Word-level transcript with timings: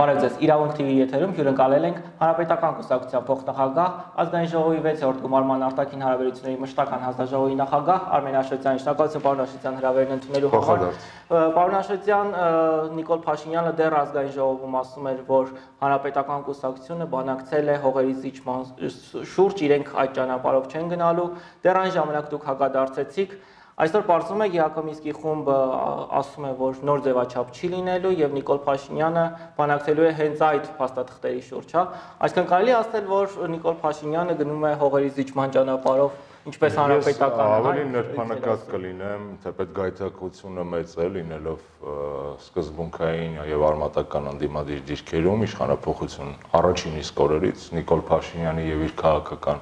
Բարև 0.00 0.18
ձեզ։ 0.22 0.36
Իրավունք 0.40 0.76
TV 0.78 0.92
եթերում 0.96 1.32
հյուրընկալել 1.36 1.86
ենք 1.86 1.96
Հանրապետական 2.20 2.76
կուսակցության 2.78 3.24
փոխնախագահ, 3.26 3.90
ազգային 4.22 4.48
ժողովի 4.52 4.78
6-րդ 4.86 5.18
գումարման 5.24 5.64
արտաքին 5.66 6.04
հարաբերությունների 6.06 6.60
մշտական 6.62 7.04
հանձնաժողովի 7.04 7.58
նախագահ 7.60 8.06
Արմեն 8.16 8.38
Աշոտյանի 8.40 8.80
շնորհակալություն 8.80 9.24
պարոն 9.26 9.44
Աշոտյան 9.44 9.76
հրավերն 9.80 10.16
ընդունելու 10.16 10.52
համար։ 10.56 10.96
Պարոն 11.60 11.76
Աշոտյան, 11.80 12.32
Նիկոլ 12.96 13.22
Փաշինյանը 13.28 13.72
դեռ 13.76 13.98
ազգային 14.00 14.34
ժողովում 14.40 14.80
ասում 14.80 15.10
էր, 15.10 15.20
որ 15.28 15.54
Հանրապետական 15.84 16.44
կուսակցությունը 16.48 17.10
բանակցել 17.20 17.70
է 17.70 17.78
հողերի 17.84 18.14
զիջման 18.24 18.66
շուրջ, 19.36 19.64
իրենք 19.68 19.94
այդ 20.00 20.16
ճանապարհով 20.16 20.70
չեն 20.70 20.92
գնալու։ 20.96 21.30
Դեռ 21.60 21.80
այն 21.84 21.94
ժամանակ 22.00 22.30
դուք 22.30 22.46
հակադարձեցիք 22.50 23.40
Այսօր 23.80 24.02
բարձում 24.10 24.42
է 24.44 24.46
Յակոմիսկի 24.52 25.12
խումբը 25.16 25.58
ասում 26.20 26.46
է, 26.46 26.50
որ 26.58 26.80
նոր 26.84 27.04
ձևաչափ 27.06 27.52
չի 27.56 27.68
լինելու 27.74 28.10
եւ 28.20 28.34
Նիկոլ 28.36 28.58
Փաշինյանը 28.66 29.22
բանակցելու 29.56 30.04
է 30.04 30.10
հենց 30.20 30.42
այդ 30.50 30.66
փաստաթղթերի 30.80 31.40
շուրջ, 31.46 31.72
հա։ 31.78 31.84
Այսինքն 32.28 32.50
կարելի 32.50 32.74
ասել, 32.80 33.06
որ 33.14 33.38
Նիկոլ 33.54 33.78
Փաշինյանը 33.80 34.36
գնում 34.40 34.66
է 34.68 34.72
հողերի 34.84 35.14
զիջման 35.16 35.54
ճանապարհով 35.56 36.18
ինչպես 36.50 36.76
հանրապետական 36.80 37.50
ավելի 37.54 37.82
ներփանակած 37.94 38.62
կլինեմ, 38.70 39.24
թեպետ 39.44 39.72
գայթակղությունը 39.76 40.62
մեծ 40.70 40.94
է 41.00 41.08
լինելով 41.16 41.64
սկզբունքային 42.44 43.34
եւ 43.50 43.64
արմատական 43.70 44.30
անդիմադիր 44.30 44.80
դիրքերում 44.88 45.44
իշխանապողություն 45.48 46.32
առաջին 46.60 46.96
իսկ 47.00 47.20
օրերից 47.26 47.66
Նիկոլ 47.76 48.04
Փաշինյանի 48.08 48.64
եւ 48.70 48.86
իր 48.88 48.96
քաղաքական 49.04 49.60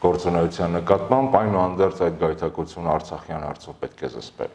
գործունեության 0.00 0.74
նկատմամբ 0.78 1.34
այնուհանդերձ 1.40 1.98
այդ 2.06 2.14
գայթակղությունը 2.20 2.90
Արցախյան 2.94 3.42
հարցում 3.46 3.76
պետք 3.80 4.00
է 4.00 4.10
զսպել։ 4.14 4.54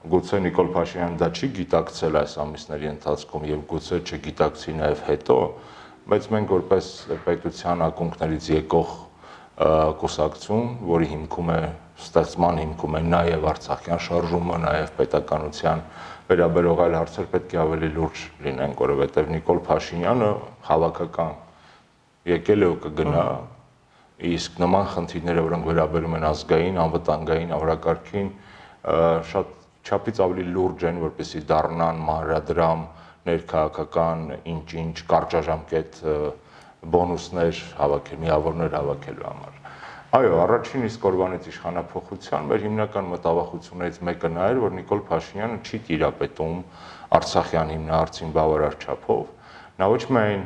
Գուցե 0.00 0.38
Նիկոլ 0.40 0.70
Փաշինյանը 0.72 1.20
դա 1.20 1.28
չի 1.36 1.48
գիտակցել 1.58 2.16
այս 2.20 2.36
ամիսների 2.40 2.88
ընթացքում 2.90 3.44
եւ 3.50 3.64
գուցե 3.68 3.98
չգիտակցի 4.00 4.74
նաեւ 4.80 5.02
հետո, 5.10 5.36
բայց 6.08 6.28
մենք 6.32 6.54
որպես 6.56 6.88
պետության 7.26 7.84
ակունքներից 7.90 8.48
եկող 8.56 8.94
կուսակցություն, 10.00 10.72
որի 10.88 11.10
հիմքում 11.10 11.52
է 11.52 11.60
ստեղծման 12.00 12.60
հիմքում 12.64 12.96
է 12.96 13.00
նաև 13.12 13.46
Արցախյան 13.50 14.02
շարժումը, 14.08 14.58
նաև 14.64 14.92
պետականության 14.96 15.82
վերաբերող 16.30 16.82
այլ 16.86 16.94
հարցեր 16.96 17.26
պետք 17.36 17.52
է 17.52 17.60
ավելի 17.60 17.90
լուրջ 18.00 18.26
լինեն, 18.48 18.76
որովհետև 18.80 19.32
Նիկոլ 19.36 19.60
Փաշինյանը 19.68 20.30
հավաքական 20.70 21.32
եկել 22.30 22.64
է 22.64 22.70
ու 22.70 22.78
կգնա 22.86 23.24
իսկ 24.20 24.58
նման 24.60 24.86
խնդիրները, 24.94 25.42
որոնք 25.46 25.68
վերաբերում 25.70 26.16
են 26.18 26.26
ազգային, 26.30 26.78
անվտանգային 26.84 27.54
ավրակարգին, 27.56 28.28
շատ 29.30 29.54
չափից 29.86 30.20
ավելի 30.26 30.44
լուրջ 30.54 30.84
են, 30.90 31.00
որպեսզի 31.04 31.40
դառնան 31.50 32.02
մանրադրամ 32.10 32.82
ներքաղաքական 33.30 34.26
ինչ-ինչ 34.54 34.96
կարճաժամկետ 35.10 35.98
բոնուսներ 36.94 37.62
հավաքել, 37.80 38.20
միավորներ 38.24 38.76
հավաքելու 38.76 39.26
համար։ 39.30 39.58
Այո, 40.10 40.30
առաջին 40.42 40.86
իսկ 40.88 41.04
օրվանից 41.06 41.44
իշխանապողության 41.52 42.48
մեր 42.50 42.62
հիմնական 42.66 43.10
մտավախություններից 43.12 43.98
մեկը 44.08 44.30
նա 44.34 44.46
էր, 44.50 44.58
որ 44.64 44.72
Նիկոլ 44.80 45.02
Փաշինյանը 45.10 45.58
չի 45.70 45.78
տիրապետում 45.86 46.56
Արցախյան 47.20 47.70
հիմնարարցին 47.74 48.32
բավարար 48.34 48.74
չափով։ 48.80 49.22
Նա 49.80 49.88
ոչ 49.90 50.02
միայն 50.16 50.42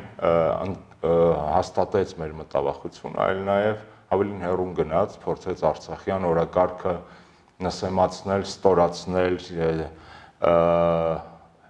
հաստատեց 1.05 2.15
մեր 2.19 2.33
մտավախությունը, 2.41 3.19
այլ 3.25 3.39
նաև 3.49 3.83
ավելին 4.15 4.43
հեռուն 4.45 4.73
գնաց, 4.79 5.15
փորձեց 5.25 5.63
Արցախյան 5.69 6.27
օրակարգը 6.29 6.93
նսեմացնել, 7.65 8.45
ստորացնել 8.45 9.39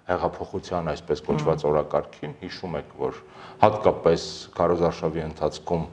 հեղափոխության 0.06 0.90
այսպես 0.92 1.22
կոչված 1.26 1.64
օրակարգին, 1.70 2.34
հիշում 2.42 2.76
եք, 2.80 2.92
որ 3.00 3.16
հատկապես 3.62 4.26
Կարոզարշավի 4.56 5.22
ընթացքում 5.26 5.86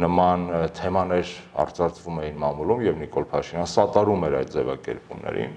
նման 0.00 0.46
թեմաներ 0.78 1.32
արձարծվում 1.64 2.20
էին 2.24 2.40
մամուլում 2.40 2.84
եւ 2.86 2.98
Նիկոլ 3.04 3.26
Փաշինյանը 3.30 3.70
սատարում 3.74 4.26
էր 4.30 4.36
այդ 4.40 4.52
ձևակերպումներին։ 4.54 5.54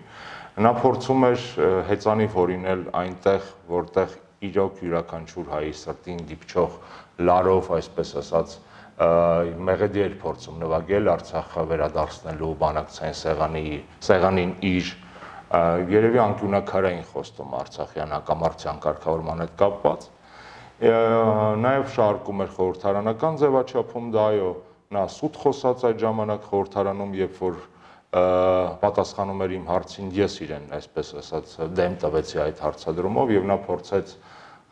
Նա 0.64 0.72
փորձում 0.84 1.26
էր 1.30 1.46
հեծանիվ 1.90 2.36
հորինել 2.38 2.82
այնտեղ, 3.04 3.48
որտեղ 3.74 4.18
իրոք 4.50 4.84
յուրաքանչյուր 4.84 5.50
հայի 5.54 5.74
սրտին 5.84 6.22
դիպչող 6.30 6.78
լարով, 7.30 7.70
այսպես 7.78 8.14
ասած, 8.24 8.56
մեղեդի 8.94 10.02
էր 10.06 10.18
փորձում 10.22 10.60
նվագել 10.64 11.08
Արցախը 11.14 11.64
վերադարձնելու 11.72 12.50
բանակցային 12.64 13.16
սեղանի 13.20 13.64
սեղանին 14.08 14.52
իր 14.70 14.92
երևի 15.94 16.22
անկյունակարային 16.24 17.08
խոստում 17.10 17.56
Արցախյան 17.64 18.14
հակամարտության 18.14 18.84
կարգավորման 18.86 19.44
հետ 19.44 19.56
կապված 19.64 20.08
նաև 21.64 21.90
շարքում 21.96 22.44
էր 22.44 22.54
խորհրդարանական 22.54 23.42
ձևաչափում 23.42 24.08
դա 24.14 24.24
այո 24.34 24.54
նա 24.94 25.04
սուտ 25.18 25.38
խոսած 25.44 25.86
այդ 25.90 26.02
ժամանակ 26.04 26.48
խորհրդարանում 26.54 27.14
երբ 27.18 27.38
որ 27.44 27.60
պատասխանում 28.14 29.42
էր 29.44 29.54
իմ 29.58 29.66
հարցին 29.72 30.10
ես 30.14 30.34
իրեն 30.46 30.66
այսպես 30.78 31.08
ասած 31.24 31.54
դեմ 31.80 31.96
տվեցի 32.04 32.42
այդ 32.44 32.60
հարցադրումով 32.64 33.32
եւ 33.34 33.48
նա 33.50 33.58
փորձեց 33.66 34.14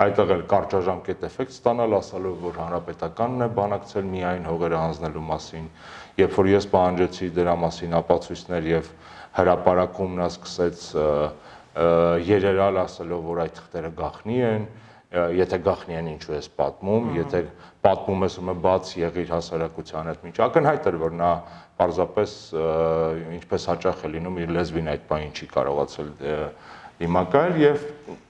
այդտեղ 0.02 0.32
էլ 0.34 0.44
կարճաժամկետ 0.50 1.24
էֆեկտ 1.28 1.56
ստանալ, 1.56 1.96
ասելով, 1.98 2.38
որ 2.42 2.60
հանրապետականն 2.62 3.46
է 3.46 3.48
բանակցել 3.58 4.06
միայն 4.12 4.46
հողերը 4.50 4.78
հանձնելու 4.82 5.26
մասին, 5.30 5.66
երբ 6.22 6.38
որ 6.38 6.50
ես 6.52 6.68
պահանջեցի 6.72 7.30
դրա 7.38 7.56
մասին 7.62 7.98
ապացույցներ 8.02 8.70
եւ 8.72 8.90
հրաապարակում 9.38 10.16
նա 10.22 10.30
սկսեց 10.32 10.86
երերալ 12.32 12.82
ասելով, 12.82 13.28
որ 13.32 13.44
այդ 13.46 13.54
թղթերը 13.62 13.92
գախնի 14.02 14.40
են, 14.52 14.66
եթե 15.12 15.58
գախնի 15.68 15.98
են 16.00 16.10
ինչու 16.16 16.36
ես 16.38 16.50
պատմում, 16.56 17.08
եթե 17.20 17.40
պատմում 17.84 18.26
ես 18.26 18.36
ում 18.42 18.52
բաց 18.64 18.92
եղիր 19.02 19.32
հասարակության 19.36 20.10
հետ 20.12 20.22
միջ 20.28 20.38
ակնհայտ 20.46 20.88
էր 20.92 20.98
որ 21.02 21.16
նա 21.20 21.32
պարզապես 21.82 22.38
ինչպես 23.42 23.68
հաճախ 23.72 24.06
է 24.06 24.14
լինում 24.16 24.40
իր 24.46 24.56
լեզվին 24.62 24.90
այդ 24.94 25.06
բանը 25.12 25.30
չի 25.36 25.48
կարողացել 25.58 26.10
դիմակայել 27.02 27.56
եւ 27.62 27.86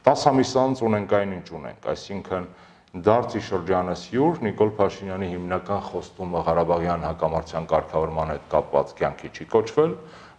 10 0.07 0.27
ամիս 0.31 0.51
անց 0.61 0.81
ունենք 0.87 1.15
այն 1.17 1.31
ինչ 1.37 1.47
ունենք, 1.59 1.87
այսինքն 1.91 2.45
դարձի 2.91 3.41
շրջանս 3.47 4.01
յուր 4.11 4.39
Նիկոլ 4.45 4.71
Փաշինյանի 4.75 5.27
հիմնական 5.31 5.83
խոստումը 5.87 6.39
Ղարաբաղյան 6.47 7.05
հակամարտության 7.07 7.67
կարգավորման 7.71 8.31
հետ 8.31 8.47
կապված 8.51 8.93
կյանքի 8.99 9.29
չի 9.31 9.47
կոչվել, 9.55 9.93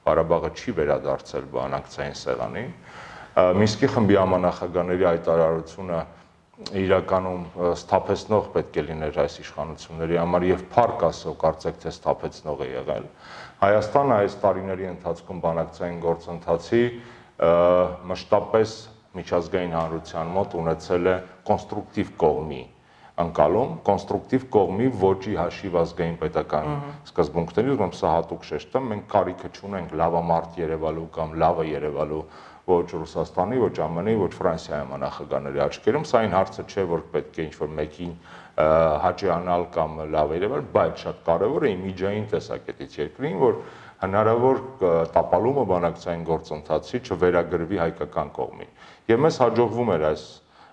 Ղարաբաղը 0.08 0.50
չի 0.52 0.74
վերադարձել 0.80 1.46
բանակցային 1.52 2.18
սեղանին։ 2.22 2.74
Մինսկի 3.62 3.88
խմբի 3.92 4.18
ամանախագաների 4.22 5.06
հայտարարությունը 5.08 6.00
իրականում 6.82 7.42
սթափեցնող 7.82 8.48
պետք 8.56 8.78
է 8.78 8.84
լիներ 8.88 9.18
այս 9.22 9.38
իշխանությունների 9.42 10.18
համար 10.22 10.46
եւ 10.48 10.64
փառք 10.74 11.04
ասո 11.08 11.34
կարծեք 11.42 11.80
թե 11.82 11.92
սթափեցնող 11.96 12.62
է 12.62 12.68
եղել 12.72 13.08
Հայաստանը 13.62 14.14
այս 14.22 14.36
տարիների 14.42 14.86
ընթացքում 14.92 15.42
բանակցային 15.46 15.98
գործընթացի 16.06 16.84
մշտապես 18.12 18.76
միջազգային 19.22 19.74
հանրության 19.76 20.30
մոտ 20.36 20.54
ունեցել 20.62 21.10
է 21.12 21.16
կոնստրուկտիվ 21.48 22.14
կողմի 22.22 22.62
անկալում 23.22 23.72
կոնստրուկտիվ 23.86 24.44
կողմի 24.54 24.86
ոչի 25.02 25.34
հաշիվ 25.36 25.74
ազգային 25.82 26.14
պետական 26.22 26.68
սկզբունքների, 27.10 27.72
ուրեմն 27.74 27.92
սա 27.98 28.12
հատուկ 28.12 28.46
շեշտը, 28.48 28.82
մենք 28.88 29.04
կարիքը 29.12 29.50
չունենք 29.52 29.92
լավամարտ 30.00 30.56
Երևալու 30.62 31.04
կամ 31.18 31.34
լավը 31.42 31.66
Երևալու 31.68 32.22
ոչ 32.66 32.86
Ռուսաստանի, 32.94 33.56
ոչ 33.58 33.76
ԱՄՆ-ի, 33.82 34.14
ոչ 34.22 34.32
Ֆրանսիայի 34.38 34.86
մնախագաների 34.92 35.62
աչքերում, 35.66 36.04
սա 36.06 36.18
այն 36.22 36.34
հարցը 36.36 36.64
չէ, 36.70 36.84
որ 36.92 37.00
պետք 37.14 37.38
է 37.38 37.46
ինչ-որ 37.48 37.72
մեկին 37.78 38.12
հաճանալ 39.02 39.64
կամ 39.74 39.98
լավ 40.12 40.34
երևալ, 40.36 40.62
բայց 40.76 41.02
շատ 41.02 41.24
կարևոր 41.26 41.66
է 41.66 41.72
իմիջային 41.72 42.26
տեսակետից 42.32 42.96
երկրին, 43.02 43.36
որ 43.42 43.58
հնարավոր 44.02 44.62
տապալումը 45.16 45.64
բանակցային 45.72 46.24
գործընթացի 46.28 47.02
չվերագրվի 47.02 47.82
հայկական 47.82 48.32
կողմին։ 48.38 48.72
Եվ 49.10 49.22
մեզ 49.26 49.38
հաջողվում 49.42 49.92
էր 49.96 50.06
այս 50.12 50.24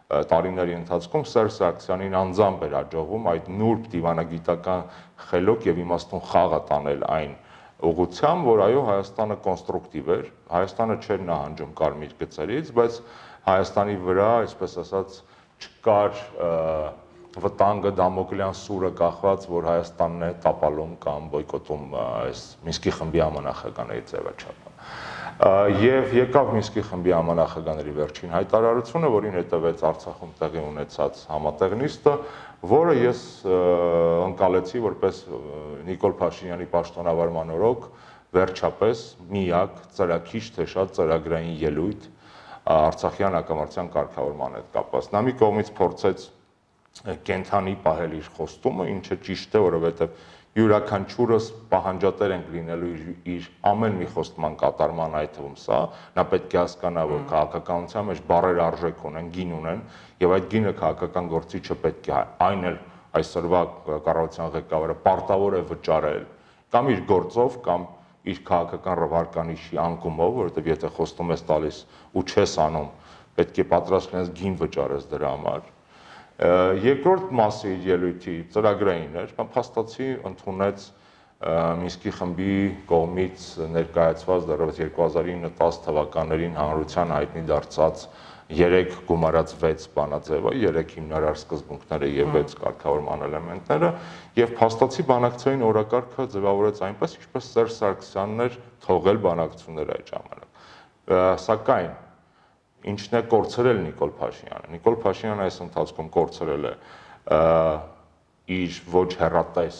տարիների 0.09 0.73
ընթացքում 0.79 1.25
Սերժ 1.29 1.51
Սարգսյանին 1.59 2.15
անձամբ 2.19 2.63
էր 2.65 2.73
հաջողվում 2.79 3.27
այդ 3.29 3.49
նուրբ 3.59 3.83
դիվանագիտական 3.93 4.81
խելոք 5.29 5.67
եւ 5.69 5.81
իմաստուն 5.85 6.23
խաղը 6.29 6.59
տանել 6.69 7.05
այն 7.17 7.35
ուղղությամբ, 7.79 8.47
որ 8.49 8.61
այո 8.65 8.79
Հայաստանը 8.89 9.35
կոնստրուկտիվ 9.45 10.09
էր, 10.15 10.23
Հայաստանը 10.51 10.95
չէր 10.99 11.21
նահանջում 11.29 11.75
կարմիր 11.79 12.15
գծերից, 12.19 12.71
բայց 12.79 12.97
Հայաստանի 13.49 13.95
վրա, 14.03 14.31
այսպես 14.43 14.73
ասած, 14.83 15.19
չկար 15.59 16.19
վտանգը 17.39 17.91
դամոկլյան 17.99 18.55
սուրը 18.57 18.89
կախված, 18.99 19.45
որ 19.53 19.67
Հայաստանն 19.69 20.25
է 20.27 20.31
տապալում 20.43 20.93
կամ 21.03 21.29
բոյկոտում 21.33 21.95
այս 22.01 22.41
Մինսկի 22.67 22.93
խմբի 22.99 23.21
ամենախագաների 23.25 24.03
ձևաչափը։ 24.09 24.73
Եվ 25.39 26.15
եկավ 26.17 26.49
Մինսկի 26.55 26.81
խմբի 26.89 27.13
ամենախագաների 27.15 27.93
վերջին 27.99 28.33
հայտարարությունը, 28.35 29.11
որին 29.13 29.37
հետևեց 29.39 29.83
Արցախում 29.89 30.33
տեղի 30.39 30.63
ունեցած 30.67 31.21
համատեղնիստը, 31.29 32.15
որը 32.67 32.95
ես 32.99 33.19
ընկալեցի 33.47 34.81
որպես 34.83 35.19
Նիկոլ 35.87 36.15
Փաշինյանի 36.19 36.67
պաշտոնավարման 36.73 37.53
օրոք 37.55 37.85
վերջապես 38.35 39.03
միակ 39.31 39.77
ծրակիչ 39.95 40.43
թե 40.57 40.65
շատ 40.73 40.91
ծրագրային 40.97 41.55
ելույթ 41.63 42.09
Արցախյան 42.69 43.37
հակամարտության 43.39 43.87
կարգավորման 43.95 44.57
հետ 44.59 44.67
կապված։ 44.75 45.07
Նա 45.15 45.21
մի 45.25 45.33
կողմից 45.39 45.71
փորձեց 45.79 46.25
կենթանի 47.25 47.75
պահել 47.85 48.13
իր 48.19 48.27
խոստումը, 48.35 48.85
ինչը 48.93 49.17
ճիշտ 49.25 49.55
է, 49.55 49.61
որովհետև 49.63 50.19
յուրաքանչյուրս 50.57 51.47
պահանջատեր 51.69 52.31
ենք 52.35 52.47
լինելու 52.53 52.87
իր, 52.89 53.03
իր 53.33 53.49
ամեն 53.69 53.97
մի 53.99 54.07
խոստման 54.15 54.55
կատարման 54.59 55.17
այդ 55.19 55.31
թվում 55.35 55.53
սա, 55.61 55.77
նա 56.15 56.25
պետք 56.31 56.55
է 56.55 56.59
հասկանա, 56.59 57.03
որ 57.11 57.21
քաղաքականության 57.29 58.07
մեջ 58.09 58.21
բարեր 58.31 58.61
արժեք 58.65 59.05
ունեն, 59.09 59.29
գին 59.35 59.53
ունեն, 59.59 59.83
եւ 60.25 60.33
այդ 60.39 60.49
գինը 60.55 60.73
քաղաքական 60.81 61.29
գործիչը 61.35 61.77
պետք 61.85 62.09
է 62.09 62.17
այն 62.49 62.67
էլ 62.71 62.79
այսօրվա 63.19 63.61
կառավարության 64.09 64.53
ղեկավարը 64.57 64.97
պարտավոր 65.05 65.57
է 65.59 65.63
վճարել 65.69 66.27
կամ 66.73 66.93
իր 66.93 67.01
գործով 67.13 67.57
կամ 67.69 67.87
իր 68.29 68.43
քաղաքական 68.49 68.99
ռվարկանիշի 68.99 69.79
անկումով, 69.85 70.37
որովհետև 70.43 70.69
եթե 70.73 70.93
խոստում 70.97 71.33
ես 71.33 71.45
տալիս 71.49 71.81
ու 72.19 72.25
չես 72.29 72.55
անում, 72.67 72.93
պետք 73.39 73.61
է 73.63 73.67
պատրաստ 73.73 74.15
լինես 74.15 74.33
գին 74.41 74.57
վճարես 74.59 75.11
դրա 75.13 75.35
համար 75.37 75.69
Երկրորդ 76.39 77.31
մասի 77.35 77.73
ելույթի 77.83 78.33
ծրագրային 78.53 79.17
էր, 79.19 79.31
փաստացի 79.55 80.09
ընդունեց 80.29 80.87
Մինսկի 81.39 82.11
խմբի 82.15 82.55
կողմից 82.87 83.43
ներկայացված 83.73 84.47
դեռևս 84.47 84.79
2009-10 84.79 85.77
թվականներին 85.85 86.57
հանրության 86.59 87.13
հայտնի 87.15 87.43
դարձած 87.47 88.03
3 88.59 88.97
գումարած 89.07 89.53
6 89.61 89.87
բանաձևը, 89.95 90.51
3 90.63 90.95
հիմնարար 90.97 91.39
սկզբունքները 91.39 92.09
եւ 92.15 92.35
6 92.35 92.57
կարգավորման 92.63 93.23
էլեմենտները 93.29 93.91
եւ 94.39 94.53
փաստացի 94.59 95.07
բանակցային 95.11 95.65
օրակարգը 95.69 96.27
ձևավորեց 96.35 96.83
այնպես, 96.89 97.15
ինչպես 97.19 97.49
Սերժ 97.55 97.73
Սարգսյանն 97.79 98.45
էր 98.47 98.59
թողել 98.87 99.23
բանակցությունները 99.29 99.97
այդ 99.99 100.13
ժամանակ։ 100.15 100.49
Սակայն 101.45 101.93
ինչն 102.87 103.15
է 103.19 103.21
կորցրել 103.33 103.79
Նիկոլ 103.85 104.11
Փաշինյանը։ 104.19 104.73
Նիկոլ 104.75 104.97
Փաշինյանը 105.03 105.45
այս 105.49 105.57
ընթացքում 105.65 106.11
կորցրել 106.15 106.67
է 106.69 106.73
իր 108.59 108.77
ոչ 108.93 109.09
հերատես 109.19 109.79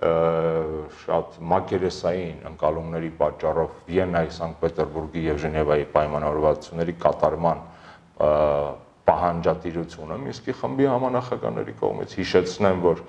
շատ 0.00 1.40
մակերեսային 1.44 2.44
ընկալումների 2.50 3.10
պատճառով 3.20 3.72
Վիեննայի, 3.88 4.30
Սանկտ 4.36 4.60
Պետերբուրգի 4.62 5.24
եւ 5.26 5.40
Ժնևայի 5.44 5.88
պայմանավորվածությունների 5.96 6.94
կատարման 7.04 7.64
պահանջատիրությունը 9.10 10.16
Մինսկի 10.24 10.54
խմբի 10.60 10.88
համանախագահների 10.90 11.74
կողմից 11.80 12.14
հիշեցնեմ, 12.20 12.80
որ 12.84 13.02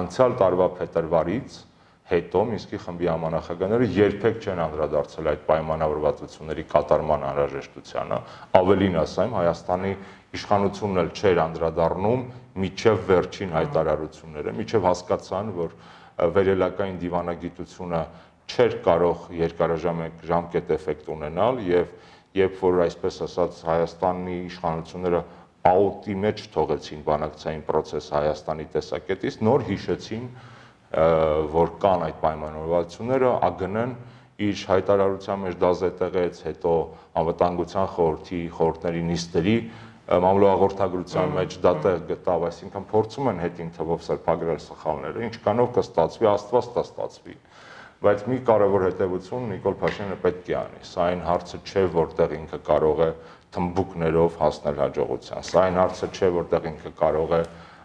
անցյալ 0.00 0.36
տարվա 0.40 0.68
փետրվարից 0.80 1.58
հետո 2.04 2.40
Մինսկի 2.50 2.78
խմբի 2.84 3.06
համանախագահները 3.08 3.86
երբեք 3.96 4.42
չեն 4.44 4.58
անդրադարձել 4.60 5.28
այդ 5.30 5.44
պայմանավորվածությունների 5.48 6.64
կատարման 6.74 7.24
անհրաժեշտությանը, 7.30 8.18
ավելին 8.60 8.98
ասեմ, 9.00 9.36
Հայաստանի 9.38 9.92
իշխանությունն 10.36 11.00
էլ 11.00 11.10
չէր 11.16 11.40
անդրադառնում 11.44 12.26
միջև 12.64 13.00
վերջին 13.08 13.56
հայտարարությունները, 13.56 14.54
միջև 14.60 14.88
հասկացան, 14.90 15.52
որ 15.64 15.76
վերելակային 16.34 16.98
դիվանագիտությունը 17.04 18.02
չէր 18.52 18.74
կարող 18.84 19.28
երկարաժամկետ 19.40 20.26
ժամկետ 20.28 20.74
էֆեկտ 20.76 21.12
ունենալ 21.14 21.62
եւ 21.64 21.94
երբ 22.36 22.58
որ 22.60 22.82
այսպես 22.84 23.22
ասած 23.24 23.62
Հայաստանի 23.64 24.36
իշխանությունները 24.52 25.20
աուտի 25.64 26.14
մեջ 26.20 26.42
թողեցին 26.52 27.04
բանակցային 27.08 27.62
process 27.64 28.10
Հայաստանի 28.12 28.66
տեսակետից, 28.74 29.38
նոր 29.48 29.64
հիշեցին 29.70 30.26
որ 30.28 30.52
կան 30.94 32.04
այդ 32.08 32.18
պայմանավորվածությունները, 32.24 33.30
ԱԳՆ-ն 33.44 33.94
իր 34.44 34.62
հայտարարության 34.66 35.42
մեջ 35.44 35.56
դա 35.62 35.70
զետեղեց, 35.80 36.38
հետո 36.44 36.72
անվտանգության 37.22 37.88
խորհրդի 37.94 38.40
խորհրդների 38.58 39.02
նիստերի 39.10 39.56
մամլոյաղորդագրության 40.04 41.30
մեջ 41.38 41.54
դա 41.64 41.72
տեղ 41.84 42.00
գտավ, 42.10 42.42
այսինքն 42.50 42.88
փորձում 42.90 43.30
են 43.30 43.38
հետին 43.44 43.70
թվով 43.78 44.02
սրբագրել 44.04 44.58
սխալները, 44.64 45.22
ինչքանով 45.28 45.70
կստացվի, 45.78 46.28
Աստված 46.34 46.68
դա 46.74 46.84
ստացվի։ 46.84 47.36
Բայց 48.04 48.24
մի 48.28 48.38
կարևոր 48.44 48.82
հետևություն 48.84 49.46
Նիկոլ 49.54 49.76
Փաշինյանը 49.80 50.16
պետք 50.24 50.48
է 50.50 50.56
անի։ 50.60 50.80
Սա 50.84 51.04
այն 51.08 51.22
հարցը 51.24 51.60
չէ, 51.64 51.84
որտեղ 51.94 52.34
ինքը 52.36 52.58
կարող 52.68 53.00
է 53.00 53.08
թմբուկներով 53.54 54.36
հասնել 54.44 54.80
հաջողության։ 54.82 55.46
Սա 55.48 55.62
այն 55.64 55.78
հարցը 55.80 56.08
չէ, 56.12 56.30
որտեղ 56.34 56.68
ինքը 56.74 56.92
կարող 57.00 57.32
է 57.38 57.42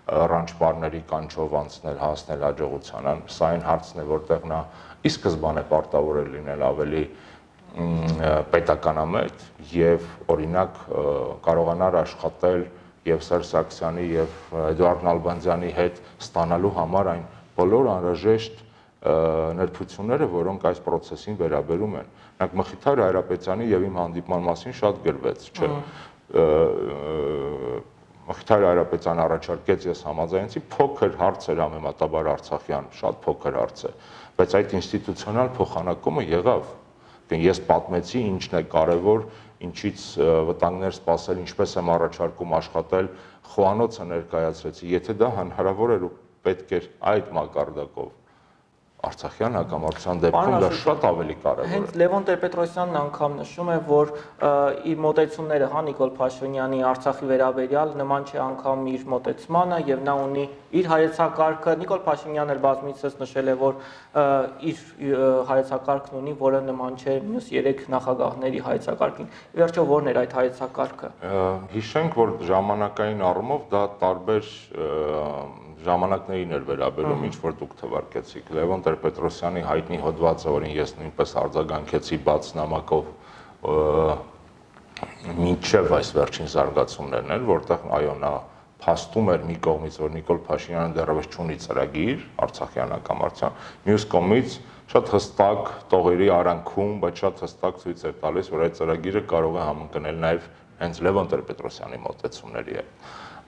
ռանչպարների 0.10 1.02
կանչով 1.10 1.56
անցնել 1.60 1.98
հասնել 2.02 2.46
հաջողությանը։ 2.48 3.16
Սա 3.36 3.50
այն 3.54 3.66
հարցն 3.68 4.00
է, 4.00 4.06
որտեղ 4.10 4.48
նա 4.50 4.60
ի 5.06 5.12
սկզբանե 5.14 5.64
պարտավոր 5.70 6.20
է 6.20 6.24
լինել 6.36 6.64
ավելի 6.70 7.04
պետականամետ 8.54 9.44
եւ 9.76 10.08
օրինակ 10.34 10.80
կարողանար 11.46 11.98
աշխատել 12.00 12.64
եւ 13.10 13.22
Սերժ 13.26 13.52
Սարգսյանի 13.52 14.06
եւ 14.10 14.34
Էդուարդ 14.70 15.06
Նալբանդյանի 15.08 15.70
հետ 15.78 16.02
ստանալու 16.26 16.74
համար 16.80 17.12
այն 17.14 17.24
բոլոր 17.60 17.92
անհրաժեշտ 17.94 18.66
ներբությունները, 19.60 20.26
որոնք 20.34 20.66
այս 20.70 20.82
process-ին 20.84 21.38
վերաբերում 21.40 21.94
են։ 22.02 22.10
Նախ 22.40 22.58
Մխիթար 22.60 23.02
Հայրապետյանի 23.06 23.70
եւ 23.70 23.86
իմ 23.88 23.96
հանդիպման 24.00 24.44
մասին 24.50 24.76
շատ 24.80 25.00
գրվեց, 25.06 25.48
չէ՞ 25.56 25.70
Մխիթար 28.30 28.64
Արապետյան 28.70 29.20
առաջարկեց, 29.24 29.86
ես 29.90 30.02
համաձայնեցի, 30.06 30.62
փոքր 30.74 31.16
հարց 31.18 31.48
էր 31.50 31.62
համեմատաբար 31.64 32.30
Արցախյան, 32.34 32.90
շատ 33.00 33.18
փոքր 33.26 33.58
հարց 33.60 33.82
է, 33.90 33.92
բայց 34.38 34.54
այդ 34.60 34.76
ինստիտուցիոնալ 34.80 35.50
փոխանակումը 35.58 36.26
եղավ։ 36.30 36.70
Դեն 37.34 37.44
ես 37.48 37.62
պատմեցի 37.72 38.22
ինչն 38.30 38.56
է 38.60 38.64
կարևոր, 38.76 39.26
ինչից 39.70 40.06
վտանգներ 40.52 40.96
սпасել, 41.00 41.44
ինչպես 41.48 41.76
եմ 41.82 41.92
առաջարկում 41.98 42.56
աշխատել, 42.60 43.12
խոանոցը 43.50 44.10
ներկայացրեցի, 44.14 44.94
եթե 44.94 45.20
դա 45.26 45.34
հնարավոր 45.42 45.98
էր 45.98 46.10
ու 46.10 46.16
պետք 46.46 46.74
էր 46.80 46.90
այդ 47.14 47.36
մակարդակով 47.40 48.19
Արցախյան 49.00 49.54
հակամարտության 49.56 50.18
դեպքում 50.26 50.56
դա 50.60 50.70
շատ 50.76 51.06
ավելի 51.08 51.36
կարևոր 51.40 51.68
է։ 51.70 51.72
Հենց 51.72 51.94
Լևոն 52.02 52.26
Տեր-Պետրոսյանն 52.28 52.98
անգամ 53.00 53.38
նշում 53.40 53.70
է, 53.72 53.78
որ 53.88 54.10
իր 54.92 54.98
մոտեցումները 55.06 55.70
հա 55.72 55.84
Նիկոլ 55.88 56.12
Փաշինյանի 56.18 56.82
Արցախի 56.90 57.30
վերաբերյալ 57.30 57.94
նման 58.02 58.28
չէ 58.28 58.42
անգամ 58.44 58.84
իր 58.92 59.06
մոտեցմանը 59.14 59.78
եւ 59.88 60.04
նա 60.04 60.16
ունի 60.26 60.44
իր 60.80 60.90
հայեցակարգը։ 60.92 61.78
Նիկոլ 61.80 62.04
Փաշինյանն 62.10 62.54
էլ 62.54 62.62
բազմիցս 62.68 63.16
նշել 63.24 63.48
է, 63.48 63.56
որ 63.64 63.80
իր 64.68 64.84
հայեցակարգն 65.48 66.20
ունի, 66.20 66.36
որը 66.44 66.62
նման 66.68 67.00
չէ 67.00 67.16
մյուս 67.30 67.50
3 67.56 67.88
նախագահների 67.96 68.64
հայեցակարգին։ 68.68 69.32
Վերջո 69.64 69.88
ո՞րն 69.88 70.12
էր 70.12 70.22
այդ 70.26 70.38
հայեցակարգը։ 70.40 71.12
Հիշենք, 71.80 72.20
որ 72.20 72.36
ժամանակային 72.52 73.26
առումով 73.32 73.66
դա 73.72 73.84
տարբեր 74.04 74.54
ժամանակներին 75.86 76.56
էր 76.58 76.64
վերաբերում, 76.70 77.22
ինչ 77.30 77.36
որ 77.40 77.54
դուք 77.60 77.74
թվարկեցիք։ 77.80 78.52
Լևոն 78.58 78.82
Տեր-Պետրոսյանի 78.86 79.62
հայտնի 79.70 80.00
հոդվածը, 80.04 80.50
որին 80.56 80.74
ես 80.76 80.94
նույնպես 81.00 81.36
արձագանքեցի 81.40 82.18
բաց 82.30 82.50
նամակով 82.60 83.06
մինչև 85.40 85.94
այս 86.00 86.10
վերջին 86.20 86.50
զարգացումներն 86.54 87.36
են, 87.36 87.46
որտեղ 87.50 87.86
այո 88.00 88.16
նա 88.20 88.34
փաստում 88.80 89.30
էր 89.34 89.46
մի 89.48 89.56
կողմից, 89.64 89.96
որ 90.00 90.12
Նիկոլ 90.16 90.40
Փաշինյանը 90.48 90.96
դեռևս 90.98 91.30
չունի 91.36 91.56
ծրագիր 91.64 92.22
Արցախյան 92.46 92.94
հակամարտության, 92.96 93.58
մյուս 93.88 94.06
կողմից 94.14 94.58
շատ 94.90 95.12
հստակ 95.16 95.72
տողերի 95.92 96.30
արանքում, 96.40 96.94
բայց 97.04 97.24
շատ 97.24 97.44
հստակ 97.46 97.82
ցույց 97.84 98.06
էր 98.10 98.16
տալիս, 98.24 98.52
որ 98.56 98.64
այդ 98.68 98.78
ծրագիրը 98.80 99.24
կարող 99.30 99.60
է 99.60 99.66
համընկնել 99.70 100.22
նաև 100.24 100.48
հենց 100.80 101.02
Լևոն 101.06 101.30
Տեր-Պետրոսյանի 101.34 102.00
մոտեցումների 102.08 102.80
հետ։ 102.80 102.88